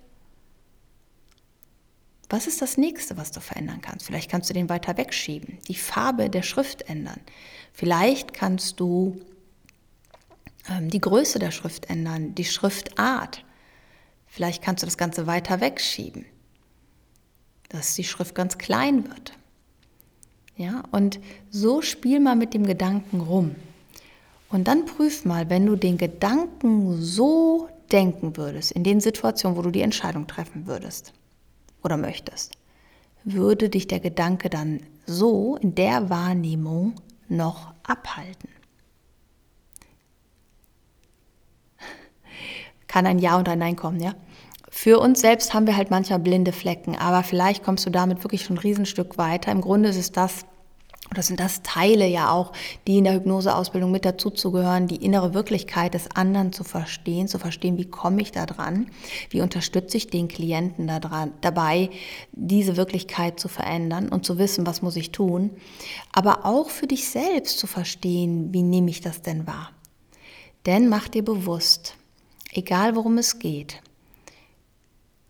Was 2.30 2.46
ist 2.46 2.62
das 2.62 2.78
nächste, 2.78 3.16
was 3.16 3.32
du 3.32 3.40
verändern 3.40 3.80
kannst? 3.82 4.06
Vielleicht 4.06 4.30
kannst 4.30 4.48
du 4.48 4.54
den 4.54 4.68
weiter 4.68 4.96
wegschieben, 4.96 5.58
die 5.66 5.74
Farbe 5.74 6.30
der 6.30 6.42
Schrift 6.42 6.82
ändern. 6.82 7.20
Vielleicht 7.72 8.32
kannst 8.32 8.78
du 8.78 9.20
ähm, 10.68 10.90
die 10.90 11.00
Größe 11.00 11.40
der 11.40 11.50
Schrift 11.50 11.90
ändern, 11.90 12.36
die 12.36 12.44
Schriftart. 12.44 13.44
Vielleicht 14.26 14.62
kannst 14.62 14.84
du 14.84 14.86
das 14.86 14.96
Ganze 14.96 15.26
weiter 15.26 15.60
wegschieben, 15.60 16.24
dass 17.68 17.96
die 17.96 18.04
Schrift 18.04 18.36
ganz 18.36 18.58
klein 18.58 19.08
wird. 19.08 19.32
Ja, 20.56 20.84
und 20.92 21.18
so 21.50 21.82
spiel 21.82 22.20
mal 22.20 22.36
mit 22.36 22.54
dem 22.54 22.64
Gedanken 22.64 23.22
rum. 23.22 23.56
Und 24.50 24.68
dann 24.68 24.86
prüf 24.86 25.24
mal, 25.24 25.50
wenn 25.50 25.66
du 25.66 25.74
den 25.74 25.98
Gedanken 25.98 27.02
so 27.02 27.68
denken 27.90 28.36
würdest, 28.36 28.70
in 28.70 28.84
den 28.84 29.00
Situationen, 29.00 29.58
wo 29.58 29.62
du 29.62 29.72
die 29.72 29.80
Entscheidung 29.80 30.28
treffen 30.28 30.68
würdest 30.68 31.12
oder 31.82 31.96
möchtest, 31.96 32.56
würde 33.24 33.68
dich 33.68 33.86
der 33.86 34.00
Gedanke 34.00 34.50
dann 34.50 34.80
so 35.06 35.56
in 35.56 35.74
der 35.74 36.10
Wahrnehmung 36.10 36.94
noch 37.28 37.72
abhalten. 37.82 38.48
Kann 42.86 43.06
ein 43.06 43.18
Ja 43.18 43.36
und 43.36 43.48
ein 43.48 43.58
Nein 43.58 43.76
kommen, 43.76 44.00
ja? 44.00 44.14
Für 44.72 45.00
uns 45.00 45.20
selbst 45.20 45.52
haben 45.52 45.66
wir 45.66 45.76
halt 45.76 45.90
manchmal 45.90 46.20
blinde 46.20 46.52
Flecken, 46.52 46.96
aber 46.96 47.22
vielleicht 47.24 47.64
kommst 47.64 47.86
du 47.86 47.90
damit 47.90 48.22
wirklich 48.24 48.44
schon 48.44 48.56
ein 48.56 48.60
Riesenstück 48.60 49.18
weiter. 49.18 49.50
Im 49.50 49.60
Grunde 49.60 49.88
ist 49.88 49.96
es 49.96 50.12
das, 50.12 50.46
oder 51.10 51.22
sind 51.22 51.40
das 51.40 51.62
Teile 51.62 52.06
ja 52.06 52.30
auch, 52.30 52.52
die 52.86 52.98
in 52.98 53.04
der 53.04 53.14
Hypnoseausbildung 53.14 53.90
mit 53.90 54.04
dazuzugehören, 54.04 54.86
die 54.86 55.04
innere 55.04 55.34
Wirklichkeit 55.34 55.94
des 55.94 56.10
anderen 56.14 56.52
zu 56.52 56.62
verstehen, 56.62 57.26
zu 57.26 57.38
verstehen, 57.38 57.78
wie 57.78 57.90
komme 57.90 58.22
ich 58.22 58.30
da 58.30 58.46
dran, 58.46 58.90
wie 59.30 59.40
unterstütze 59.40 59.96
ich 59.96 60.06
den 60.06 60.28
Klienten 60.28 60.86
da 60.86 61.00
dran, 61.00 61.32
dabei, 61.40 61.90
diese 62.32 62.76
Wirklichkeit 62.76 63.40
zu 63.40 63.48
verändern 63.48 64.08
und 64.08 64.24
zu 64.24 64.38
wissen, 64.38 64.66
was 64.66 64.82
muss 64.82 64.96
ich 64.96 65.10
tun, 65.10 65.50
aber 66.12 66.46
auch 66.46 66.70
für 66.70 66.86
dich 66.86 67.08
selbst 67.08 67.58
zu 67.58 67.66
verstehen, 67.66 68.54
wie 68.54 68.62
nehme 68.62 68.90
ich 68.90 69.00
das 69.00 69.22
denn 69.22 69.46
wahr. 69.46 69.70
Denn 70.66 70.88
mach 70.88 71.08
dir 71.08 71.24
bewusst, 71.24 71.96
egal 72.52 72.94
worum 72.94 73.18
es 73.18 73.38
geht, 73.38 73.82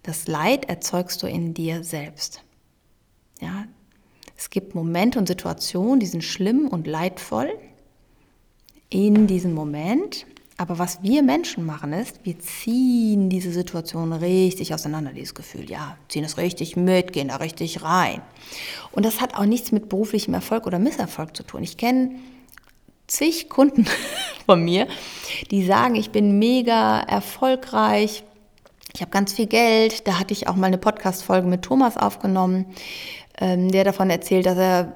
Das 0.02 0.26
Leid 0.26 0.64
erzeugst 0.64 1.22
du 1.22 1.26
in 1.26 1.52
dir 1.52 1.84
selbst. 1.84 2.42
Ja, 3.40 3.66
es 4.40 4.48
gibt 4.48 4.74
Momente 4.74 5.18
und 5.18 5.28
Situationen, 5.28 6.00
die 6.00 6.06
sind 6.06 6.24
schlimm 6.24 6.66
und 6.66 6.86
leidvoll 6.86 7.50
in 8.88 9.26
diesem 9.26 9.52
Moment. 9.52 10.24
Aber 10.56 10.78
was 10.78 11.02
wir 11.02 11.22
Menschen 11.22 11.66
machen 11.66 11.92
ist, 11.92 12.20
wir 12.24 12.38
ziehen 12.38 13.28
diese 13.28 13.52
Situation 13.52 14.14
richtig 14.14 14.72
auseinander, 14.72 15.12
dieses 15.12 15.34
Gefühl. 15.34 15.70
Ja, 15.70 15.98
ziehen 16.08 16.24
es 16.24 16.38
richtig 16.38 16.74
mit, 16.74 17.12
gehen 17.12 17.28
da 17.28 17.36
richtig 17.36 17.82
rein. 17.82 18.22
Und 18.92 19.04
das 19.04 19.20
hat 19.20 19.34
auch 19.34 19.44
nichts 19.44 19.72
mit 19.72 19.90
beruflichem 19.90 20.32
Erfolg 20.32 20.66
oder 20.66 20.78
Misserfolg 20.78 21.36
zu 21.36 21.42
tun. 21.42 21.62
Ich 21.62 21.76
kenne 21.76 22.12
zig 23.08 23.50
Kunden 23.50 23.86
von 24.46 24.64
mir, 24.64 24.88
die 25.50 25.66
sagen, 25.66 25.96
ich 25.96 26.12
bin 26.12 26.38
mega 26.38 27.00
erfolgreich, 27.00 28.24
ich 28.94 29.02
habe 29.02 29.10
ganz 29.10 29.32
viel 29.34 29.46
Geld. 29.46 30.06
Da 30.08 30.18
hatte 30.18 30.32
ich 30.32 30.48
auch 30.48 30.56
mal 30.56 30.66
eine 30.66 30.78
Podcast-Folge 30.78 31.46
mit 31.46 31.62
Thomas 31.62 31.96
aufgenommen, 31.96 32.66
der 33.40 33.84
davon 33.84 34.10
erzählt, 34.10 34.46
dass 34.46 34.58
er 34.58 34.92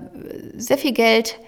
sehr 0.56 0.78
viel 0.78 0.92
Geld 0.92 1.38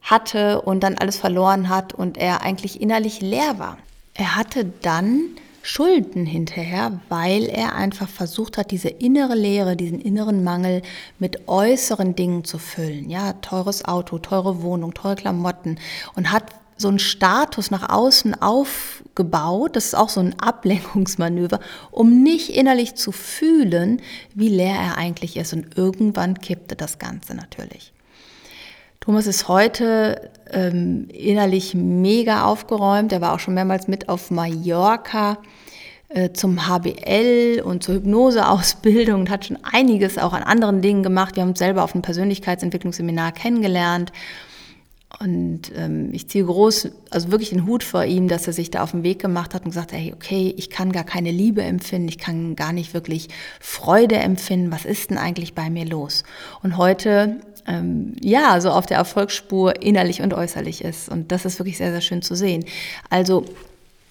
hatte 0.00 0.62
und 0.62 0.80
dann 0.80 0.96
alles 0.96 1.16
verloren 1.16 1.68
hat 1.68 1.92
und 1.92 2.16
er 2.16 2.42
eigentlich 2.42 2.80
innerlich 2.80 3.20
leer 3.20 3.58
war. 3.58 3.78
Er 4.14 4.36
hatte 4.36 4.64
dann 4.82 5.30
Schulden 5.62 6.26
hinterher, 6.26 7.00
weil 7.08 7.46
er 7.46 7.74
einfach 7.74 8.08
versucht 8.08 8.56
hat, 8.56 8.70
diese 8.70 8.88
innere 8.88 9.34
Leere, 9.34 9.76
diesen 9.76 10.00
inneren 10.00 10.44
Mangel 10.44 10.82
mit 11.18 11.48
äußeren 11.48 12.14
Dingen 12.14 12.44
zu 12.44 12.58
füllen. 12.58 13.10
Ja, 13.10 13.32
teures 13.32 13.84
Auto, 13.84 14.18
teure 14.18 14.62
Wohnung, 14.62 14.94
teure 14.94 15.16
Klamotten 15.16 15.80
und 16.14 16.30
hat 16.30 16.44
so 16.76 16.88
einen 16.88 16.98
Status 16.98 17.70
nach 17.70 17.88
außen 17.88 18.40
aufgebaut. 18.40 19.76
Das 19.76 19.86
ist 19.86 19.94
auch 19.94 20.08
so 20.08 20.20
ein 20.20 20.38
Ablenkungsmanöver, 20.38 21.60
um 21.90 22.22
nicht 22.22 22.50
innerlich 22.50 22.94
zu 22.94 23.12
fühlen, 23.12 24.02
wie 24.34 24.48
leer 24.48 24.76
er 24.76 24.98
eigentlich 24.98 25.36
ist. 25.36 25.52
Und 25.52 25.76
irgendwann 25.76 26.38
kippte 26.38 26.76
das 26.76 26.98
Ganze 26.98 27.34
natürlich. 27.34 27.92
Thomas 29.00 29.26
ist 29.26 29.46
heute 29.46 30.30
ähm, 30.50 31.08
innerlich 31.10 31.74
mega 31.74 32.44
aufgeräumt. 32.44 33.12
Er 33.12 33.20
war 33.20 33.34
auch 33.34 33.38
schon 33.38 33.54
mehrmals 33.54 33.86
mit 33.86 34.08
auf 34.08 34.30
Mallorca 34.32 35.38
äh, 36.08 36.32
zum 36.32 36.66
HBL 36.66 37.62
und 37.64 37.84
zur 37.84 37.96
Hypnoseausbildung 37.96 39.20
und 39.20 39.30
hat 39.30 39.44
schon 39.44 39.58
einiges 39.62 40.18
auch 40.18 40.32
an 40.32 40.42
anderen 40.42 40.82
Dingen 40.82 41.02
gemacht. 41.02 41.36
Wir 41.36 41.42
haben 41.42 41.50
uns 41.50 41.58
selber 41.58 41.84
auf 41.84 41.94
einem 41.94 42.02
Persönlichkeitsentwicklungsseminar 42.02 43.32
kennengelernt. 43.32 44.12
Und 45.18 45.72
ähm, 45.74 46.10
ich 46.12 46.28
ziehe 46.28 46.44
groß, 46.44 46.88
also 47.10 47.30
wirklich 47.30 47.50
den 47.50 47.66
Hut 47.66 47.82
vor 47.82 48.04
ihm, 48.04 48.28
dass 48.28 48.46
er 48.46 48.52
sich 48.52 48.70
da 48.70 48.82
auf 48.82 48.90
den 48.90 49.02
Weg 49.02 49.18
gemacht 49.18 49.54
hat 49.54 49.64
und 49.64 49.70
gesagt, 49.70 49.92
hey, 49.92 50.12
okay, 50.14 50.54
ich 50.56 50.68
kann 50.68 50.92
gar 50.92 51.04
keine 51.04 51.30
Liebe 51.30 51.62
empfinden, 51.62 52.08
ich 52.08 52.18
kann 52.18 52.54
gar 52.54 52.72
nicht 52.72 52.92
wirklich 52.92 53.28
Freude 53.58 54.16
empfinden. 54.16 54.72
Was 54.72 54.84
ist 54.84 55.10
denn 55.10 55.18
eigentlich 55.18 55.54
bei 55.54 55.70
mir 55.70 55.86
los? 55.86 56.22
Und 56.62 56.76
heute 56.76 57.40
ähm, 57.66 58.14
ja, 58.20 58.60
so 58.60 58.70
auf 58.70 58.86
der 58.86 58.98
Erfolgsspur 58.98 59.82
innerlich 59.82 60.22
und 60.22 60.34
äußerlich 60.34 60.84
ist. 60.84 61.08
Und 61.08 61.32
das 61.32 61.44
ist 61.44 61.58
wirklich 61.58 61.78
sehr, 61.78 61.92
sehr 61.92 62.00
schön 62.00 62.22
zu 62.22 62.34
sehen. 62.34 62.64
Also 63.10 63.44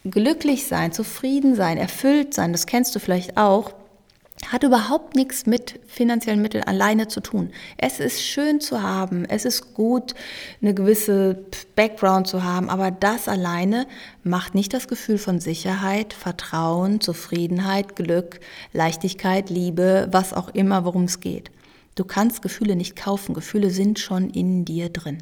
glücklich 0.03 0.67
sein, 0.67 0.91
zufrieden 0.91 1.55
sein, 1.55 1.77
erfüllt 1.77 2.33
sein, 2.33 2.51
das 2.51 2.65
kennst 2.67 2.95
du 2.95 3.00
vielleicht 3.00 3.38
auch, 3.38 3.74
hat 4.51 4.63
überhaupt 4.63 5.15
nichts 5.15 5.46
mit 5.46 5.80
finanziellen 5.88 6.42
Mitteln 6.42 6.63
alleine 6.65 7.08
zu 7.08 7.22
tun. 7.22 7.51
Es 7.77 8.00
ist 8.00 8.22
schön 8.22 8.60
zu 8.60 8.82
haben, 8.82 9.25
es 9.25 9.46
ist 9.46 9.74
gut, 9.74 10.13
eine 10.62 10.74
gewisse 10.74 11.46
Background 11.75 12.27
zu 12.27 12.44
haben, 12.44 12.70
aber 12.70 12.92
das 12.92 13.27
alleine 13.27 13.88
macht 14.24 14.54
nicht 14.54 14.74
das 14.74 14.88
Gefühl 14.88 15.18
von 15.18 15.39
Sicherheit, 15.39 16.13
Vertrauen, 16.13 17.01
Zufriedenheit, 17.01 17.96
Glück, 17.96 18.39
Leichtigkeit, 18.74 19.50
Liebe, 19.50 20.08
was 20.12 20.34
auch 20.34 20.50
immer, 20.50 20.86
worum 20.86 21.06
es 21.06 21.22
geht. 21.22 21.50
Du 21.96 22.04
kannst 22.04 22.42
Gefühle 22.42 22.75
nicht 22.75 22.98
kaufen. 22.98 23.34
Gefühle 23.34 23.70
sind 23.70 24.00
schon 24.00 24.30
in 24.30 24.65
dir 24.65 24.89
drin. 24.89 25.20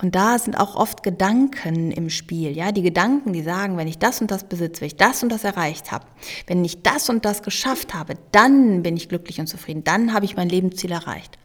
Und 0.00 0.14
da 0.14 0.38
sind 0.38 0.60
auch 0.60 0.76
oft 0.76 1.02
Gedanken 1.02 1.90
im 1.90 2.10
Spiel, 2.10 2.54
ja, 2.54 2.70
die 2.70 2.82
Gedanken, 2.82 3.32
die 3.32 3.42
sagen, 3.42 3.78
wenn 3.78 3.88
ich 3.88 3.98
das 3.98 4.20
und 4.20 4.30
das 4.30 4.44
besitze, 4.44 4.82
wenn 4.82 4.88
ich 4.88 4.96
das 4.96 5.22
und 5.22 5.30
das 5.30 5.42
erreicht 5.42 5.90
habe, 5.90 6.04
wenn 6.46 6.62
ich 6.64 6.82
das 6.82 7.08
und 7.08 7.24
das 7.24 7.42
geschafft 7.42 7.94
habe, 7.94 8.14
dann 8.30 8.82
bin 8.82 8.96
ich 8.96 9.08
glücklich 9.08 9.40
und 9.40 9.46
zufrieden, 9.46 9.84
dann 9.84 10.12
habe 10.12 10.26
ich 10.26 10.36
mein 10.36 10.50
Lebensziel 10.50 10.92
erreicht. 10.92 11.38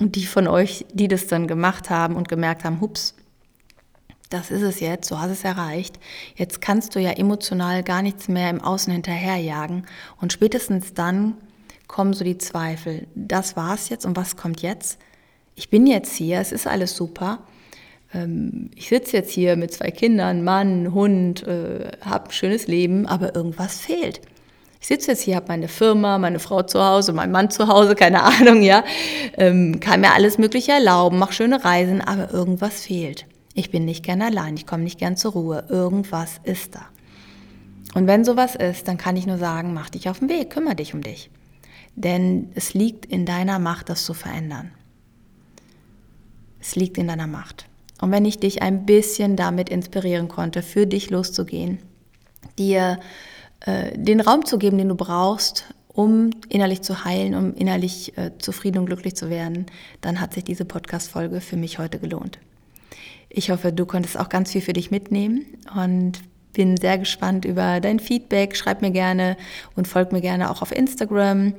Und 0.00 0.16
die 0.16 0.26
von 0.26 0.48
euch, 0.48 0.84
die 0.92 1.06
das 1.06 1.28
dann 1.28 1.46
gemacht 1.46 1.90
haben 1.90 2.16
und 2.16 2.28
gemerkt 2.28 2.64
haben, 2.64 2.80
hups, 2.80 3.14
das 4.30 4.50
ist 4.50 4.62
es 4.62 4.80
jetzt, 4.80 5.08
so 5.08 5.20
hast 5.20 5.30
es 5.30 5.44
erreicht. 5.44 6.00
Jetzt 6.36 6.60
kannst 6.60 6.94
du 6.94 7.00
ja 7.00 7.10
emotional 7.10 7.82
gar 7.82 8.00
nichts 8.00 8.28
mehr 8.28 8.50
im 8.50 8.60
Außen 8.60 8.92
hinterherjagen. 8.92 9.86
Und 10.20 10.32
spätestens 10.32 10.94
dann 10.94 11.36
kommen 11.86 12.14
so 12.14 12.24
die 12.24 12.38
Zweifel. 12.38 13.08
Das 13.14 13.56
war's 13.56 13.88
jetzt 13.90 14.06
und 14.06 14.16
was 14.16 14.36
kommt 14.36 14.62
jetzt? 14.62 14.98
Ich 15.56 15.68
bin 15.68 15.86
jetzt 15.86 16.14
hier, 16.14 16.38
es 16.38 16.52
ist 16.52 16.66
alles 16.66 16.96
super. 16.96 17.40
Ähm, 18.14 18.70
ich 18.74 18.88
sitze 18.88 19.16
jetzt 19.16 19.30
hier 19.30 19.56
mit 19.56 19.72
zwei 19.72 19.90
Kindern, 19.90 20.42
Mann, 20.44 20.92
Hund, 20.94 21.46
äh, 21.46 21.90
habe 22.00 22.26
ein 22.26 22.32
schönes 22.32 22.66
Leben, 22.66 23.06
aber 23.06 23.34
irgendwas 23.34 23.80
fehlt. 23.80 24.20
Ich 24.80 24.86
sitze 24.86 25.10
jetzt 25.10 25.22
hier, 25.22 25.36
habe 25.36 25.48
meine 25.48 25.68
Firma, 25.68 26.18
meine 26.18 26.38
Frau 26.38 26.62
zu 26.62 26.82
Hause, 26.82 27.12
mein 27.12 27.30
Mann 27.30 27.50
zu 27.50 27.68
Hause, 27.68 27.94
keine 27.96 28.22
Ahnung, 28.22 28.62
ja, 28.62 28.84
ähm, 29.36 29.80
kann 29.80 30.00
mir 30.00 30.12
alles 30.12 30.38
Mögliche 30.38 30.72
erlauben, 30.72 31.18
mache 31.18 31.32
schöne 31.34 31.64
Reisen, 31.64 32.00
aber 32.00 32.32
irgendwas 32.32 32.82
fehlt. 32.82 33.26
Ich 33.54 33.70
bin 33.70 33.84
nicht 33.84 34.04
gern 34.04 34.22
allein, 34.22 34.56
ich 34.56 34.66
komme 34.66 34.84
nicht 34.84 34.98
gern 34.98 35.16
zur 35.16 35.32
Ruhe. 35.32 35.64
Irgendwas 35.68 36.40
ist 36.44 36.76
da. 36.76 36.86
Und 37.94 38.06
wenn 38.06 38.24
sowas 38.24 38.54
ist, 38.54 38.86
dann 38.86 38.96
kann 38.96 39.16
ich 39.16 39.26
nur 39.26 39.38
sagen, 39.38 39.74
mach 39.74 39.90
dich 39.90 40.08
auf 40.08 40.20
den 40.20 40.28
Weg, 40.28 40.50
kümmere 40.50 40.76
dich 40.76 40.94
um 40.94 41.02
dich 41.02 41.30
denn 41.94 42.50
es 42.54 42.74
liegt 42.74 43.06
in 43.06 43.26
deiner 43.26 43.58
Macht, 43.58 43.88
das 43.88 44.04
zu 44.04 44.14
verändern. 44.14 44.72
Es 46.60 46.76
liegt 46.76 46.98
in 46.98 47.08
deiner 47.08 47.26
Macht. 47.26 47.66
Und 48.00 48.10
wenn 48.12 48.24
ich 48.24 48.38
dich 48.38 48.62
ein 48.62 48.86
bisschen 48.86 49.36
damit 49.36 49.68
inspirieren 49.68 50.28
konnte, 50.28 50.62
für 50.62 50.86
dich 50.86 51.10
loszugehen, 51.10 51.78
dir 52.58 52.98
äh, 53.60 53.96
den 53.96 54.20
Raum 54.20 54.44
zu 54.44 54.58
geben, 54.58 54.78
den 54.78 54.88
du 54.88 54.94
brauchst, 54.94 55.66
um 55.88 56.30
innerlich 56.48 56.82
zu 56.82 57.04
heilen, 57.04 57.34
um 57.34 57.54
innerlich 57.54 58.16
äh, 58.16 58.30
zufrieden 58.38 58.78
und 58.78 58.86
glücklich 58.86 59.16
zu 59.16 59.28
werden, 59.28 59.66
dann 60.00 60.20
hat 60.20 60.34
sich 60.34 60.44
diese 60.44 60.64
Podcast-Folge 60.64 61.40
für 61.40 61.56
mich 61.56 61.78
heute 61.78 61.98
gelohnt. 61.98 62.38
Ich 63.28 63.50
hoffe, 63.50 63.72
du 63.72 63.86
konntest 63.86 64.18
auch 64.18 64.28
ganz 64.28 64.52
viel 64.52 64.60
für 64.60 64.72
dich 64.72 64.90
mitnehmen 64.90 65.44
und 65.76 66.20
bin 66.52 66.76
sehr 66.76 66.98
gespannt 66.98 67.44
über 67.44 67.80
dein 67.80 68.00
Feedback. 68.00 68.56
Schreib 68.56 68.82
mir 68.82 68.90
gerne 68.90 69.36
und 69.76 69.86
folg 69.86 70.12
mir 70.12 70.20
gerne 70.20 70.50
auch 70.50 70.62
auf 70.62 70.72
Instagram. 70.72 71.54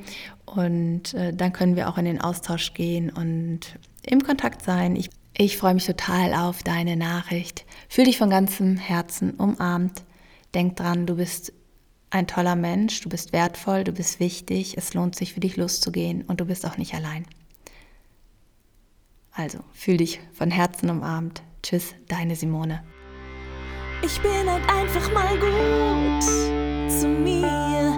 Und 0.45 1.13
äh, 1.13 1.33
dann 1.33 1.53
können 1.53 1.75
wir 1.75 1.87
auch 1.87 1.97
in 1.97 2.05
den 2.05 2.19
Austausch 2.19 2.73
gehen 2.73 3.09
und 3.09 3.59
im 4.03 4.21
Kontakt 4.21 4.63
sein. 4.63 4.95
Ich, 4.95 5.09
ich 5.41 5.57
freue 5.57 5.73
mich 5.73 5.87
total 5.87 6.35
auf 6.35 6.61
deine 6.61 6.95
Nachricht. 6.95 7.65
Fühl 7.89 8.05
dich 8.05 8.19
von 8.19 8.29
ganzem 8.29 8.77
Herzen 8.77 9.31
umarmt. 9.31 10.03
Denk 10.53 10.75
dran, 10.75 11.07
du 11.07 11.15
bist 11.15 11.51
ein 12.11 12.27
toller 12.27 12.55
Mensch, 12.55 13.01
du 13.01 13.09
bist 13.09 13.33
wertvoll, 13.33 13.83
du 13.83 13.91
bist 13.91 14.19
wichtig. 14.19 14.77
Es 14.77 14.93
lohnt 14.93 15.15
sich 15.15 15.33
für 15.33 15.39
dich 15.39 15.57
loszugehen 15.57 16.23
und 16.23 16.41
du 16.41 16.45
bist 16.45 16.63
auch 16.65 16.77
nicht 16.77 16.93
allein. 16.93 17.25
Also, 19.31 19.59
fühl 19.73 19.97
dich 19.97 20.19
von 20.31 20.51
Herzen 20.51 20.91
umarmt. 20.91 21.41
Tschüss, 21.63 21.95
deine 22.07 22.35
Simone. 22.35 22.83
Ich 24.03 24.19
bin 24.21 24.47
halt 24.47 24.69
einfach 24.69 25.11
mal 25.11 25.39
gut 25.39 26.23
zu 26.91 27.07
mir, 27.07 27.90